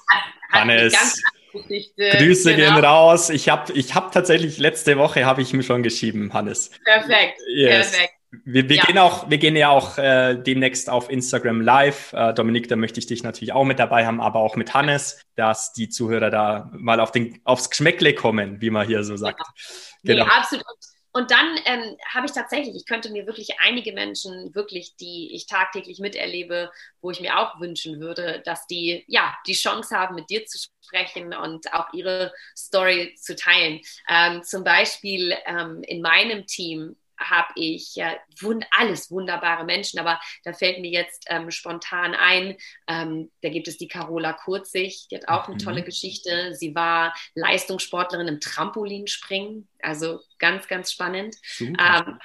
kommen. 0.52 0.68
Yes. 0.68 0.92
Hannes. 0.92 1.22
Geschichte. 1.52 2.10
Grüße 2.18 2.54
genau. 2.54 2.74
gehen 2.74 2.84
raus. 2.84 3.30
Ich 3.30 3.48
habe 3.48 3.72
ich 3.72 3.94
hab 3.94 4.12
tatsächlich 4.12 4.58
letzte 4.58 4.98
Woche 4.98 5.24
habe 5.24 5.42
ich 5.42 5.52
ihm 5.52 5.62
schon 5.62 5.82
geschrieben, 5.82 6.32
Hannes. 6.32 6.70
Perfekt. 6.84 7.40
Yes. 7.54 7.90
Perfekt. 7.90 8.12
Wir, 8.44 8.68
wir 8.68 8.76
ja. 8.76 8.84
gehen 8.84 8.98
auch, 8.98 9.30
wir 9.30 9.38
gehen 9.38 9.56
ja 9.56 9.70
auch 9.70 9.96
äh, 9.96 10.34
demnächst 10.34 10.90
auf 10.90 11.08
Instagram 11.10 11.62
live. 11.62 12.12
Äh, 12.12 12.34
Dominik, 12.34 12.68
da 12.68 12.76
möchte 12.76 13.00
ich 13.00 13.06
dich 13.06 13.22
natürlich 13.22 13.54
auch 13.54 13.64
mit 13.64 13.78
dabei 13.78 14.04
haben, 14.04 14.20
aber 14.20 14.40
auch 14.40 14.54
mit 14.54 14.74
Hannes, 14.74 15.18
dass 15.34 15.72
die 15.72 15.88
Zuhörer 15.88 16.30
da 16.30 16.70
mal 16.72 17.00
auf 17.00 17.10
den, 17.10 17.40
aufs 17.44 17.70
Geschmäckle 17.70 18.14
kommen, 18.14 18.60
wie 18.60 18.68
man 18.68 18.86
hier 18.86 19.02
so 19.02 19.16
sagt. 19.16 19.40
Ja. 19.40 20.14
Genau. 20.14 20.24
Nee, 20.26 20.30
absolut. 20.30 20.64
Und 21.12 21.30
dann 21.30 21.58
ähm, 21.64 21.96
habe 22.12 22.26
ich 22.26 22.32
tatsächlich, 22.32 22.76
ich 22.76 22.86
könnte 22.86 23.10
mir 23.10 23.26
wirklich 23.26 23.58
einige 23.60 23.92
Menschen, 23.92 24.54
wirklich, 24.54 24.94
die 24.96 25.34
ich 25.34 25.46
tagtäglich 25.46 26.00
miterlebe, 26.00 26.70
wo 27.00 27.10
ich 27.10 27.20
mir 27.20 27.38
auch 27.38 27.58
wünschen 27.60 28.00
würde, 28.00 28.42
dass 28.44 28.66
die 28.66 29.04
ja 29.08 29.36
die 29.46 29.54
Chance 29.54 29.96
haben, 29.96 30.14
mit 30.14 30.28
dir 30.30 30.44
zu 30.46 30.58
sprechen 30.84 31.34
und 31.34 31.72
auch 31.72 31.92
ihre 31.94 32.32
Story 32.56 33.14
zu 33.20 33.34
teilen. 33.36 33.80
Ähm, 34.08 34.42
zum 34.42 34.64
Beispiel 34.64 35.34
ähm, 35.46 35.82
in 35.82 36.02
meinem 36.02 36.46
Team 36.46 36.96
habe 37.18 37.48
ich 37.56 37.94
ja, 37.94 38.16
wund 38.40 38.64
alles 38.70 39.10
wunderbare 39.10 39.64
Menschen, 39.64 39.98
aber 39.98 40.20
da 40.44 40.52
fällt 40.52 40.80
mir 40.80 40.90
jetzt 40.90 41.26
ähm, 41.28 41.50
spontan 41.50 42.14
ein, 42.14 42.56
ähm, 42.86 43.30
da 43.42 43.48
gibt 43.48 43.68
es 43.68 43.78
die 43.78 43.88
Carola 43.88 44.32
Kurzig, 44.32 45.06
die 45.10 45.16
hat 45.16 45.28
auch 45.28 45.46
eine 45.46 45.54
mhm. 45.54 45.60
tolle 45.60 45.82
Geschichte. 45.82 46.54
Sie 46.54 46.74
war 46.74 47.14
Leistungssportlerin 47.34 48.28
im 48.28 48.40
Trampolinspringen, 48.40 49.68
also 49.82 50.20
ganz, 50.38 50.68
ganz 50.68 50.92
spannend. 50.92 51.36
Ähm, 51.60 52.18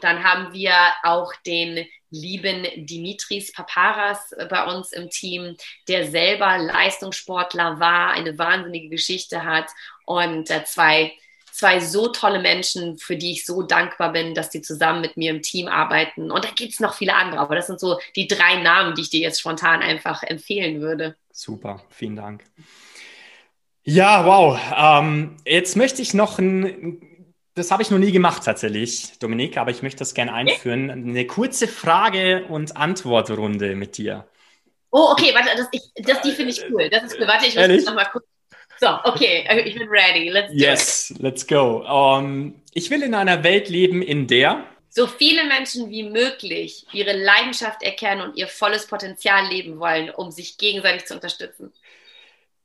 dann 0.00 0.22
haben 0.22 0.52
wir 0.52 0.74
auch 1.02 1.32
den 1.46 1.86
lieben 2.10 2.66
Dimitris 2.86 3.52
Paparas 3.52 4.34
bei 4.48 4.64
uns 4.64 4.92
im 4.92 5.10
Team, 5.10 5.56
der 5.88 6.06
selber 6.06 6.58
Leistungssportler 6.58 7.80
war, 7.80 8.12
eine 8.12 8.36
wahnsinnige 8.38 8.88
Geschichte 8.88 9.44
hat 9.44 9.70
und 10.06 10.50
äh, 10.50 10.64
zwei 10.64 11.12
zwei 11.60 11.78
so 11.78 12.08
tolle 12.08 12.40
Menschen, 12.40 12.96
für 12.96 13.16
die 13.16 13.32
ich 13.32 13.44
so 13.44 13.62
dankbar 13.62 14.12
bin, 14.12 14.34
dass 14.34 14.48
die 14.48 14.62
zusammen 14.62 15.02
mit 15.02 15.18
mir 15.18 15.30
im 15.30 15.42
Team 15.42 15.68
arbeiten. 15.68 16.30
Und 16.30 16.42
da 16.42 16.48
gibt 16.48 16.72
es 16.72 16.80
noch 16.80 16.94
viele 16.94 17.14
andere, 17.14 17.38
aber 17.40 17.54
das 17.54 17.66
sind 17.66 17.78
so 17.78 17.98
die 18.16 18.26
drei 18.26 18.62
Namen, 18.62 18.94
die 18.94 19.02
ich 19.02 19.10
dir 19.10 19.20
jetzt 19.20 19.40
spontan 19.40 19.82
einfach 19.82 20.22
empfehlen 20.22 20.80
würde. 20.80 21.16
Super, 21.32 21.82
vielen 21.90 22.16
Dank. 22.16 22.44
Ja, 23.82 24.24
wow. 24.24 24.58
Ähm, 24.74 25.36
jetzt 25.44 25.76
möchte 25.76 26.00
ich 26.00 26.14
noch 26.14 26.38
ein, 26.38 27.34
das 27.54 27.70
habe 27.70 27.82
ich 27.82 27.90
noch 27.90 27.98
nie 27.98 28.12
gemacht 28.12 28.42
tatsächlich, 28.42 29.18
Dominik, 29.18 29.58
aber 29.58 29.70
ich 29.70 29.82
möchte 29.82 29.98
das 29.98 30.14
gerne 30.14 30.32
einführen. 30.32 30.90
Eine 30.90 31.26
kurze 31.26 31.68
Frage- 31.68 32.46
und 32.48 32.76
Antwortrunde 32.76 33.76
mit 33.76 33.98
dir. 33.98 34.26
Oh, 34.90 35.08
okay, 35.12 35.34
warte, 35.34 35.50
das, 35.56 35.68
ich, 35.72 35.82
das 36.06 36.22
die 36.22 36.32
finde 36.32 36.52
ich 36.52 36.64
cool. 36.70 36.88
Das 36.88 37.02
ist 37.02 37.20
cool. 37.20 37.26
Warte, 37.26 37.46
ich 37.46 37.54
muss 37.54 37.62
Ehrlich? 37.62 37.84
noch 37.84 37.94
mal 37.94 38.06
kurz 38.06 38.24
so, 38.80 38.98
okay, 39.04 39.46
ich 39.66 39.74
bin 39.74 39.88
ready. 39.88 40.30
Let's 40.30 40.52
yes, 40.54 41.10
it. 41.10 41.18
let's 41.20 41.46
go. 41.46 41.84
Um, 41.86 42.54
ich 42.72 42.90
will 42.90 43.02
in 43.02 43.14
einer 43.14 43.44
Welt 43.44 43.68
leben, 43.68 44.00
in 44.00 44.26
der 44.26 44.64
so 44.88 45.06
viele 45.06 45.44
Menschen 45.44 45.90
wie 45.90 46.02
möglich 46.02 46.84
ihre 46.92 47.12
Leidenschaft 47.12 47.82
erkennen 47.82 48.22
und 48.22 48.36
ihr 48.36 48.48
volles 48.48 48.86
Potenzial 48.86 49.46
leben 49.48 49.78
wollen, 49.78 50.10
um 50.10 50.30
sich 50.30 50.58
gegenseitig 50.58 51.04
zu 51.04 51.14
unterstützen. 51.14 51.72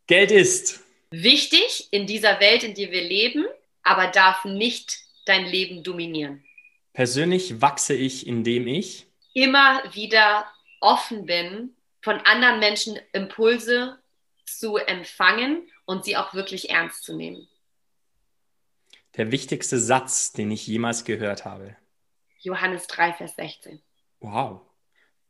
Geld 0.08 0.32
ist 0.32 0.84
wichtig 1.12 1.88
in 1.92 2.08
dieser 2.08 2.40
Welt, 2.40 2.64
in 2.64 2.74
der 2.74 2.92
wir 2.92 3.04
leben, 3.04 3.46
aber 3.84 4.08
darf 4.08 4.44
nicht 4.46 4.98
dein 5.26 5.46
Leben 5.46 5.84
dominieren. 5.84 6.44
Persönlich 6.94 7.62
wachse 7.62 7.94
ich, 7.94 8.26
indem 8.26 8.68
ich 8.68 9.06
immer 9.34 9.84
wieder 9.94 10.46
offen 10.80 11.26
bin, 11.26 11.76
von 12.02 12.20
anderen 12.22 12.60
Menschen 12.60 12.98
Impulse 13.14 14.00
zu 14.46 14.78
empfangen 14.78 15.68
und 15.86 16.04
sie 16.04 16.18
auch 16.18 16.34
wirklich 16.34 16.70
ernst 16.70 17.04
zu 17.04 17.16
nehmen. 17.16 17.48
Der 19.18 19.32
wichtigste 19.32 19.80
Satz, 19.80 20.34
den 20.34 20.52
ich 20.52 20.68
jemals 20.68 21.06
gehört 21.06 21.46
habe. 21.46 21.76
Johannes 22.40 22.88
3, 22.88 23.14
Vers 23.14 23.36
16. 23.36 23.82
Wow. 24.20 24.62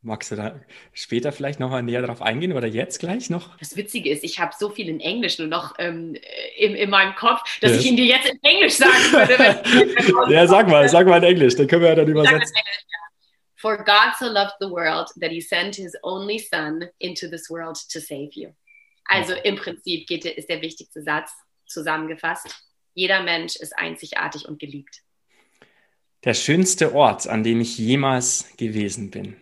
Magst 0.01 0.31
du 0.31 0.35
da 0.35 0.59
später 0.93 1.31
vielleicht 1.31 1.59
noch 1.59 1.71
mal 1.71 1.81
näher 1.81 2.01
darauf 2.01 2.21
eingehen 2.21 2.53
oder 2.53 2.67
jetzt 2.67 2.99
gleich 2.99 3.31
noch? 3.31 3.57
Das 3.57 3.75
Witzige 3.75 4.11
ist, 4.11 4.23
ich 4.23 4.39
habe 4.39 4.53
so 4.57 4.69
viel 4.69 4.87
in 4.87 4.99
Englisch 4.99 5.39
nur 5.39 5.47
noch 5.47 5.73
ähm, 5.79 6.15
in, 6.57 6.75
in 6.75 6.91
meinem 6.91 7.15
Kopf, 7.15 7.41
dass 7.59 7.71
yes. 7.71 7.79
ich 7.79 7.87
ihn 7.87 7.97
dir 7.97 8.05
jetzt 8.05 8.29
in 8.29 8.39
Englisch 8.43 8.75
sagen 8.75 9.11
würde. 9.11 10.31
ja, 10.31 10.45
sag 10.45 10.67
mal, 10.67 10.87
sag 10.89 11.07
mal 11.07 11.17
in 11.17 11.23
Englisch, 11.23 11.55
dann 11.55 11.67
können 11.67 11.81
wir 11.81 11.89
ja 11.89 11.95
dann 11.95 12.07
übersetzen. 12.07 12.55
For 13.55 13.77
God 13.77 14.15
so 14.19 14.27
loved 14.27 14.53
the 14.59 14.69
world 14.69 15.09
that 15.21 15.31
he 15.31 15.41
sent 15.41 15.75
his 15.75 15.97
only 16.03 16.37
son 16.37 16.87
into 16.99 17.27
this 17.27 17.49
world 17.49 17.77
to 17.91 17.99
save 17.99 18.29
you. 18.33 18.51
Also 19.05 19.33
im 19.33 19.55
Prinzip 19.55 20.07
geht, 20.07 20.25
ist 20.25 20.49
der 20.49 20.61
wichtigste 20.61 21.01
Satz 21.01 21.31
zusammengefasst. 21.67 22.47
Jeder 22.93 23.23
Mensch 23.23 23.55
ist 23.55 23.77
einzigartig 23.77 24.47
und 24.47 24.59
geliebt. 24.59 25.01
Der 26.23 26.33
schönste 26.33 26.93
Ort, 26.95 27.27
an 27.27 27.43
dem 27.43 27.61
ich 27.61 27.77
jemals 27.77 28.55
gewesen 28.57 29.11
bin. 29.11 29.39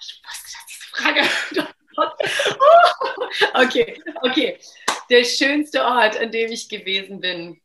Ich 0.00 0.22
wusste, 0.24 0.48
dass 0.52 0.66
diese 0.66 0.86
Frage. 0.92 1.68
oh, 1.98 3.62
okay, 3.62 4.02
okay. 4.22 4.58
Der 5.10 5.24
schönste 5.24 5.84
Ort, 5.84 6.16
an 6.16 6.32
dem 6.32 6.50
ich 6.50 6.68
gewesen 6.68 7.20
bin, 7.20 7.60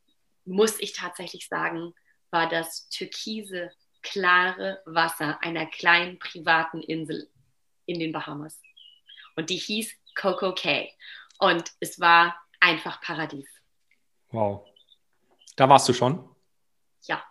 muss 0.45 0.79
ich 0.79 0.93
tatsächlich 0.93 1.47
sagen, 1.47 1.93
war 2.29 2.49
das 2.49 2.89
türkise, 2.89 3.71
klare 4.01 4.81
Wasser 4.85 5.41
einer 5.41 5.65
kleinen 5.67 6.19
privaten 6.19 6.81
Insel 6.81 7.29
in 7.85 7.99
den 7.99 8.11
Bahamas. 8.11 8.59
Und 9.35 9.49
die 9.49 9.57
hieß 9.57 9.93
Coco 10.15 10.53
Cay. 10.53 10.91
Und 11.41 11.71
es 11.79 11.99
war 11.99 12.35
einfach 12.59 13.01
Paradies. 13.01 13.47
Wow. 14.29 14.63
Da 15.55 15.67
warst 15.67 15.89
du 15.89 15.93
schon? 15.93 16.23
Ja. 17.07 17.23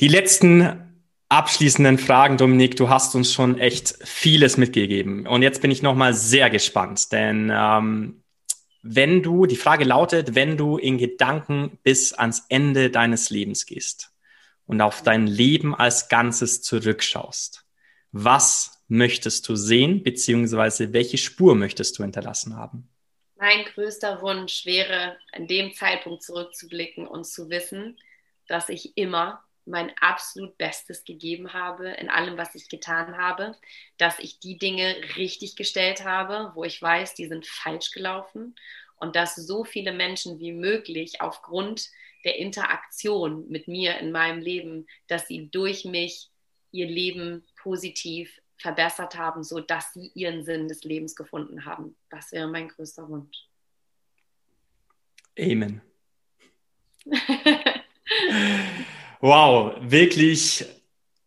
Die 0.00 0.08
letzten 0.08 1.04
abschließenden 1.28 1.98
Fragen, 1.98 2.38
Dominik, 2.38 2.76
du 2.76 2.88
hast 2.88 3.14
uns 3.14 3.34
schon 3.34 3.58
echt 3.58 3.98
vieles 4.02 4.56
mitgegeben. 4.56 5.26
Und 5.26 5.42
jetzt 5.42 5.60
bin 5.60 5.70
ich 5.70 5.82
nochmal 5.82 6.14
sehr 6.14 6.48
gespannt, 6.48 7.12
denn 7.12 7.52
ähm, 7.54 8.24
wenn 8.82 9.22
du, 9.22 9.44
die 9.44 9.56
Frage 9.56 9.84
lautet, 9.84 10.34
wenn 10.34 10.56
du 10.56 10.78
in 10.78 10.96
Gedanken 10.96 11.78
bis 11.82 12.14
ans 12.14 12.46
Ende 12.48 12.88
deines 12.88 13.28
Lebens 13.28 13.66
gehst 13.66 14.10
und 14.64 14.80
auf 14.80 15.02
dein 15.02 15.26
Leben 15.26 15.74
als 15.74 16.08
Ganzes 16.08 16.62
zurückschaust, 16.62 17.66
was 18.10 18.79
möchtest 18.90 19.48
du 19.48 19.56
sehen, 19.56 20.02
beziehungsweise 20.02 20.92
welche 20.92 21.16
Spur 21.16 21.54
möchtest 21.54 21.98
du 21.98 22.02
hinterlassen 22.02 22.56
haben? 22.56 22.88
Mein 23.36 23.64
größter 23.64 24.20
Wunsch 24.20 24.66
wäre, 24.66 25.16
an 25.32 25.46
dem 25.46 25.72
Zeitpunkt 25.72 26.22
zurückzublicken 26.22 27.06
und 27.06 27.24
zu 27.24 27.48
wissen, 27.48 27.98
dass 28.48 28.68
ich 28.68 28.96
immer 28.96 29.42
mein 29.64 29.92
absolut 30.00 30.58
Bestes 30.58 31.04
gegeben 31.04 31.52
habe 31.52 31.90
in 31.90 32.10
allem, 32.10 32.36
was 32.36 32.54
ich 32.54 32.68
getan 32.68 33.16
habe, 33.16 33.56
dass 33.96 34.18
ich 34.18 34.40
die 34.40 34.58
Dinge 34.58 34.96
richtig 35.16 35.54
gestellt 35.54 36.04
habe, 36.04 36.50
wo 36.54 36.64
ich 36.64 36.82
weiß, 36.82 37.14
die 37.14 37.28
sind 37.28 37.46
falsch 37.46 37.92
gelaufen 37.92 38.56
und 38.96 39.14
dass 39.14 39.36
so 39.36 39.64
viele 39.64 39.92
Menschen 39.92 40.40
wie 40.40 40.52
möglich 40.52 41.20
aufgrund 41.20 41.88
der 42.24 42.38
Interaktion 42.38 43.48
mit 43.48 43.68
mir 43.68 43.98
in 43.98 44.10
meinem 44.10 44.40
Leben, 44.40 44.86
dass 45.06 45.28
sie 45.28 45.48
durch 45.48 45.84
mich 45.84 46.28
ihr 46.72 46.86
Leben 46.86 47.46
positiv 47.62 48.39
verbessert 48.60 49.16
haben, 49.16 49.42
sodass 49.42 49.92
sie 49.92 50.10
ihren 50.14 50.44
Sinn 50.44 50.68
des 50.68 50.84
Lebens 50.84 51.16
gefunden 51.16 51.64
haben. 51.64 51.96
Das 52.10 52.32
wäre 52.32 52.48
mein 52.48 52.68
größter 52.68 53.08
Wunsch. 53.08 53.46
Amen. 55.38 55.80
wow, 59.20 59.76
wirklich 59.80 60.64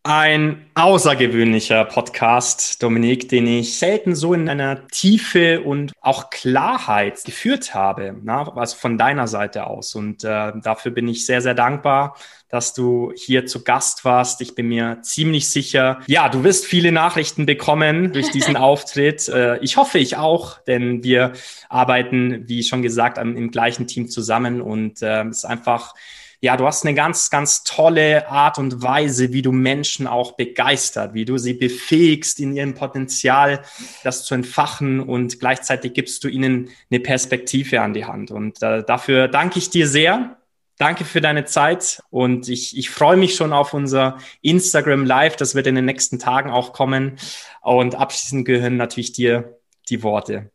ein 0.06 0.66
außergewöhnlicher 0.74 1.86
Podcast, 1.86 2.82
Dominik, 2.82 3.30
den 3.30 3.46
ich 3.46 3.78
selten 3.78 4.14
so 4.14 4.34
in 4.34 4.50
einer 4.50 4.86
Tiefe 4.88 5.62
und 5.62 5.92
auch 6.02 6.28
Klarheit 6.28 7.24
geführt 7.24 7.74
habe, 7.74 8.14
na, 8.22 8.46
also 8.54 8.76
von 8.76 8.98
deiner 8.98 9.26
Seite 9.28 9.66
aus. 9.66 9.94
Und 9.94 10.22
äh, 10.22 10.52
dafür 10.62 10.92
bin 10.92 11.08
ich 11.08 11.24
sehr, 11.24 11.40
sehr 11.40 11.54
dankbar, 11.54 12.16
dass 12.50 12.74
du 12.74 13.14
hier 13.16 13.46
zu 13.46 13.64
Gast 13.64 14.04
warst. 14.04 14.42
Ich 14.42 14.54
bin 14.54 14.68
mir 14.68 14.98
ziemlich 15.00 15.48
sicher, 15.48 16.00
ja, 16.06 16.28
du 16.28 16.44
wirst 16.44 16.66
viele 16.66 16.92
Nachrichten 16.92 17.46
bekommen 17.46 18.12
durch 18.12 18.30
diesen 18.30 18.56
Auftritt. 18.58 19.26
Äh, 19.30 19.56
ich 19.60 19.78
hoffe, 19.78 19.98
ich 19.98 20.18
auch, 20.18 20.58
denn 20.64 21.02
wir 21.02 21.32
arbeiten, 21.70 22.46
wie 22.46 22.62
schon 22.62 22.82
gesagt, 22.82 23.16
im 23.16 23.50
gleichen 23.50 23.86
Team 23.86 24.10
zusammen 24.10 24.60
und 24.60 25.00
äh, 25.00 25.24
es 25.24 25.38
ist 25.38 25.44
einfach 25.46 25.94
ja, 26.44 26.58
du 26.58 26.66
hast 26.66 26.84
eine 26.84 26.92
ganz, 26.92 27.30
ganz 27.30 27.64
tolle 27.64 28.28
Art 28.28 28.58
und 28.58 28.82
Weise, 28.82 29.32
wie 29.32 29.40
du 29.40 29.50
Menschen 29.50 30.06
auch 30.06 30.32
begeistert, 30.32 31.14
wie 31.14 31.24
du 31.24 31.38
sie 31.38 31.54
befähigst, 31.54 32.38
in 32.38 32.54
ihrem 32.54 32.74
Potenzial 32.74 33.62
das 34.02 34.26
zu 34.26 34.34
entfachen 34.34 35.00
und 35.00 35.40
gleichzeitig 35.40 35.94
gibst 35.94 36.22
du 36.22 36.28
ihnen 36.28 36.68
eine 36.90 37.00
Perspektive 37.00 37.80
an 37.80 37.94
die 37.94 38.04
Hand. 38.04 38.30
Und 38.30 38.62
äh, 38.62 38.84
dafür 38.84 39.26
danke 39.26 39.58
ich 39.58 39.70
dir 39.70 39.88
sehr. 39.88 40.36
Danke 40.76 41.06
für 41.06 41.22
deine 41.22 41.46
Zeit 41.46 42.02
und 42.10 42.50
ich, 42.50 42.76
ich 42.76 42.90
freue 42.90 43.16
mich 43.16 43.36
schon 43.36 43.54
auf 43.54 43.72
unser 43.72 44.18
Instagram 44.42 45.06
Live. 45.06 45.36
Das 45.36 45.54
wird 45.54 45.66
in 45.66 45.76
den 45.76 45.86
nächsten 45.86 46.18
Tagen 46.18 46.50
auch 46.50 46.74
kommen. 46.74 47.16
Und 47.62 47.94
abschließend 47.94 48.44
gehören 48.44 48.76
natürlich 48.76 49.12
dir 49.12 49.60
die 49.88 50.02
Worte. 50.02 50.50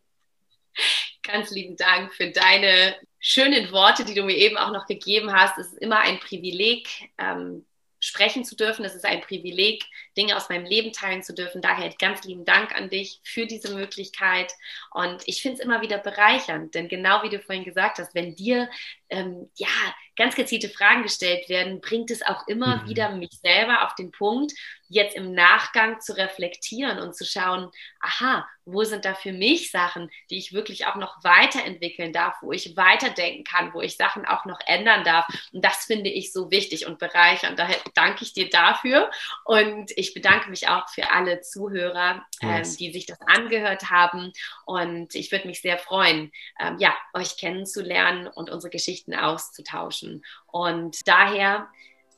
Ganz 1.32 1.52
lieben 1.52 1.76
Dank 1.76 2.12
für 2.12 2.32
deine 2.32 2.96
schönen 3.20 3.72
Worte, 3.72 4.04
die 4.04 4.16
du 4.16 4.24
mir 4.24 4.36
eben 4.36 4.58
auch 4.58 4.72
noch 4.72 4.88
gegeben 4.88 5.32
hast. 5.32 5.60
Es 5.60 5.68
ist 5.74 5.78
immer 5.78 6.00
ein 6.00 6.20
Privileg, 6.20 6.88
ähm, 7.20 7.66
sprechen 8.00 8.46
zu 8.46 8.56
dürfen. 8.56 8.84
Es 8.84 8.96
ist 8.96 9.06
ein 9.06 9.22
Privileg, 9.22 9.86
Dinge 10.18 10.36
aus 10.36 10.50
meinem 10.50 10.66
Leben 10.66 10.92
teilen 10.92 11.22
zu 11.22 11.36
dürfen. 11.36 11.62
Daher 11.62 11.94
ganz 12.00 12.24
lieben 12.24 12.46
Dank 12.46 12.76
an 12.76 12.90
dich 12.90 13.20
für 13.24 13.46
diese 13.46 13.76
Möglichkeit. 13.76 14.52
Und 14.92 15.22
ich 15.28 15.44
finde 15.44 15.60
es 15.60 15.64
immer 15.64 15.82
wieder 15.84 16.00
bereichernd, 16.00 16.74
denn 16.74 16.88
genau 16.88 17.22
wie 17.22 17.30
du 17.30 17.40
vorhin 17.40 17.64
gesagt 17.66 18.00
hast, 18.00 18.16
wenn 18.16 18.36
dir 18.36 18.68
ähm, 19.10 19.50
ja, 19.56 19.68
ganz 20.16 20.36
gezielte 20.36 20.70
Fragen 20.70 21.04
gestellt 21.04 21.48
werden, 21.48 21.80
bringt 21.80 22.12
es 22.12 22.22
auch 22.22 22.48
immer 22.48 22.84
mhm. 22.84 22.90
wieder 22.90 23.10
mich 23.12 23.32
selber 23.42 23.86
auf 23.86 23.96
den 23.96 24.12
Punkt, 24.12 24.54
jetzt 24.90 25.16
im 25.16 25.34
Nachgang 25.34 26.02
zu 26.02 26.18
reflektieren 26.18 27.00
und 27.00 27.16
zu 27.16 27.24
schauen, 27.24 27.72
aha, 28.02 28.48
wo 28.66 28.84
sind 28.84 29.06
da 29.06 29.14
für 29.14 29.32
mich 29.32 29.72
Sachen, 29.72 30.10
die 30.30 30.38
ich 30.38 30.54
wirklich 30.54 30.88
auch 30.88 30.96
noch 30.96 31.24
weiterentwickeln 31.24 32.12
darf, 32.12 32.38
wo 32.42 32.52
ich 32.52 32.76
weiterdenken 32.76 33.44
kann, 33.44 33.74
wo 33.74 33.82
ich 33.82 33.98
Sachen 33.98 34.26
auch 34.26 34.46
noch 34.46 34.60
ändern 34.66 35.04
darf. 35.04 35.28
Und 35.54 35.64
das 35.64 35.86
finde 35.86 36.10
ich 36.10 36.34
so 36.34 36.52
wichtig 36.52 36.86
und 36.86 37.00
bereichernd. 37.00 37.58
Daher 37.58 37.78
danke 37.94 38.24
ich 38.24 38.34
dir 38.34 38.50
dafür. 38.50 39.10
Und 39.46 39.92
ich 39.96 40.14
bedanke 40.14 40.50
mich 40.50 40.68
auch 40.68 40.90
für 40.90 41.12
alle 41.12 41.42
Zuhörer, 41.42 42.26
yes. 42.42 42.74
ähm, 42.74 42.78
die 42.78 42.92
sich 42.92 43.06
das 43.06 43.20
angehört 43.22 43.90
haben. 43.90 44.34
Und 44.66 45.16
ich 45.16 45.32
würde 45.32 45.48
mich 45.48 45.62
sehr 45.62 45.78
freuen, 45.78 46.32
ähm, 46.60 46.78
ja, 46.80 46.96
euch 47.14 47.38
kennenzulernen 47.38 48.28
und 48.28 48.50
unsere 48.50 48.72
Geschichten 49.00 49.16
auszutauschen. 49.16 50.24
Und 50.48 51.08
daher 51.08 51.68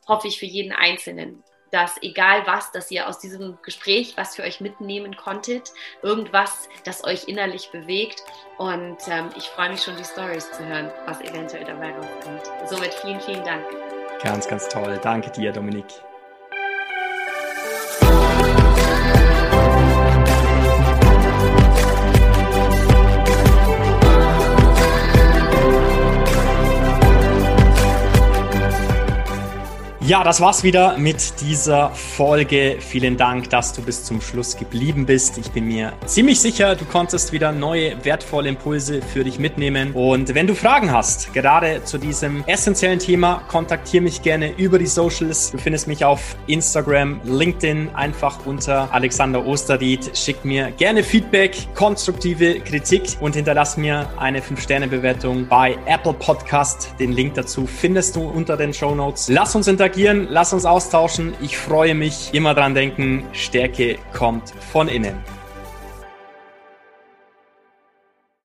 hoffe 0.07 0.27
ich 0.27 0.39
für 0.39 0.45
jeden 0.45 0.71
Einzelnen, 0.71 1.43
dass 1.71 2.01
egal 2.01 2.45
was, 2.45 2.71
dass 2.71 2.91
ihr 2.91 3.07
aus 3.07 3.19
diesem 3.19 3.57
Gespräch 3.63 4.15
was 4.17 4.35
für 4.35 4.43
euch 4.43 4.59
mitnehmen 4.59 5.15
konntet, 5.15 5.71
irgendwas, 6.01 6.67
das 6.83 7.03
euch 7.05 7.27
innerlich 7.27 7.69
bewegt. 7.71 8.23
Und 8.57 8.97
ähm, 9.07 9.29
ich 9.37 9.45
freue 9.45 9.69
mich 9.69 9.81
schon, 9.81 9.95
die 9.95 10.03
Stories 10.03 10.51
zu 10.51 10.65
hören, 10.65 10.91
was 11.05 11.21
eventuell 11.21 11.63
dabei 11.63 11.93
rauskommt. 11.93 12.69
Somit 12.69 12.93
vielen, 12.95 13.21
vielen 13.21 13.43
Dank. 13.43 13.65
Ganz, 14.21 14.47
ganz 14.47 14.67
toll. 14.67 14.99
Danke 15.01 15.31
dir, 15.31 15.51
Dominik. 15.51 15.85
Ja, 30.03 30.23
das 30.23 30.41
war's 30.41 30.63
wieder 30.63 30.97
mit 30.97 31.41
dieser 31.41 31.91
Folge. 31.91 32.77
Vielen 32.79 33.17
Dank, 33.17 33.51
dass 33.51 33.71
du 33.71 33.83
bis 33.83 34.03
zum 34.03 34.19
Schluss 34.19 34.57
geblieben 34.57 35.05
bist. 35.05 35.37
Ich 35.37 35.51
bin 35.51 35.67
mir 35.67 35.93
ziemlich 36.07 36.39
sicher, 36.39 36.75
du 36.75 36.85
konntest 36.85 37.31
wieder 37.31 37.51
neue 37.51 38.03
wertvolle 38.03 38.49
Impulse 38.49 39.03
für 39.03 39.23
dich 39.23 39.37
mitnehmen. 39.37 39.91
Und 39.91 40.33
wenn 40.33 40.47
du 40.47 40.55
Fragen 40.55 40.91
hast, 40.91 41.31
gerade 41.35 41.83
zu 41.83 41.99
diesem 41.99 42.43
essentiellen 42.47 42.97
Thema, 42.97 43.43
kontaktiere 43.47 44.01
mich 44.03 44.23
gerne 44.23 44.57
über 44.57 44.79
die 44.79 44.87
Socials. 44.87 45.51
Du 45.51 45.59
findest 45.59 45.87
mich 45.87 46.03
auf 46.03 46.35
Instagram, 46.47 47.21
LinkedIn, 47.23 47.89
einfach 47.93 48.43
unter 48.47 48.91
Alexander 48.91 49.45
Osterried. 49.45 50.17
Schick 50.17 50.43
mir 50.43 50.71
gerne 50.71 51.03
Feedback, 51.03 51.67
konstruktive 51.75 52.59
Kritik 52.61 53.17
und 53.19 53.35
hinterlass 53.35 53.77
mir 53.77 54.09
eine 54.17 54.39
5-Sterne-Bewertung 54.39 55.47
bei 55.47 55.77
Apple 55.85 56.13
Podcast. 56.13 56.95
Den 56.99 57.11
Link 57.11 57.35
dazu 57.35 57.67
findest 57.67 58.15
du 58.15 58.23
unter 58.23 58.57
den 58.57 58.73
Show 58.73 58.95
Notes. 58.95 59.29
Lass 59.29 59.55
uns 59.55 59.67
interagieren 59.67 59.90
interagieren, 59.91 60.27
lass 60.29 60.53
uns 60.53 60.65
austauschen. 60.65 61.33
Ich 61.41 61.57
freue 61.57 61.95
mich. 61.95 62.29
Immer 62.33 62.53
dran 62.53 62.73
denken, 62.73 63.25
Stärke 63.33 63.97
kommt 64.13 64.53
von 64.71 64.87
innen. 64.87 65.15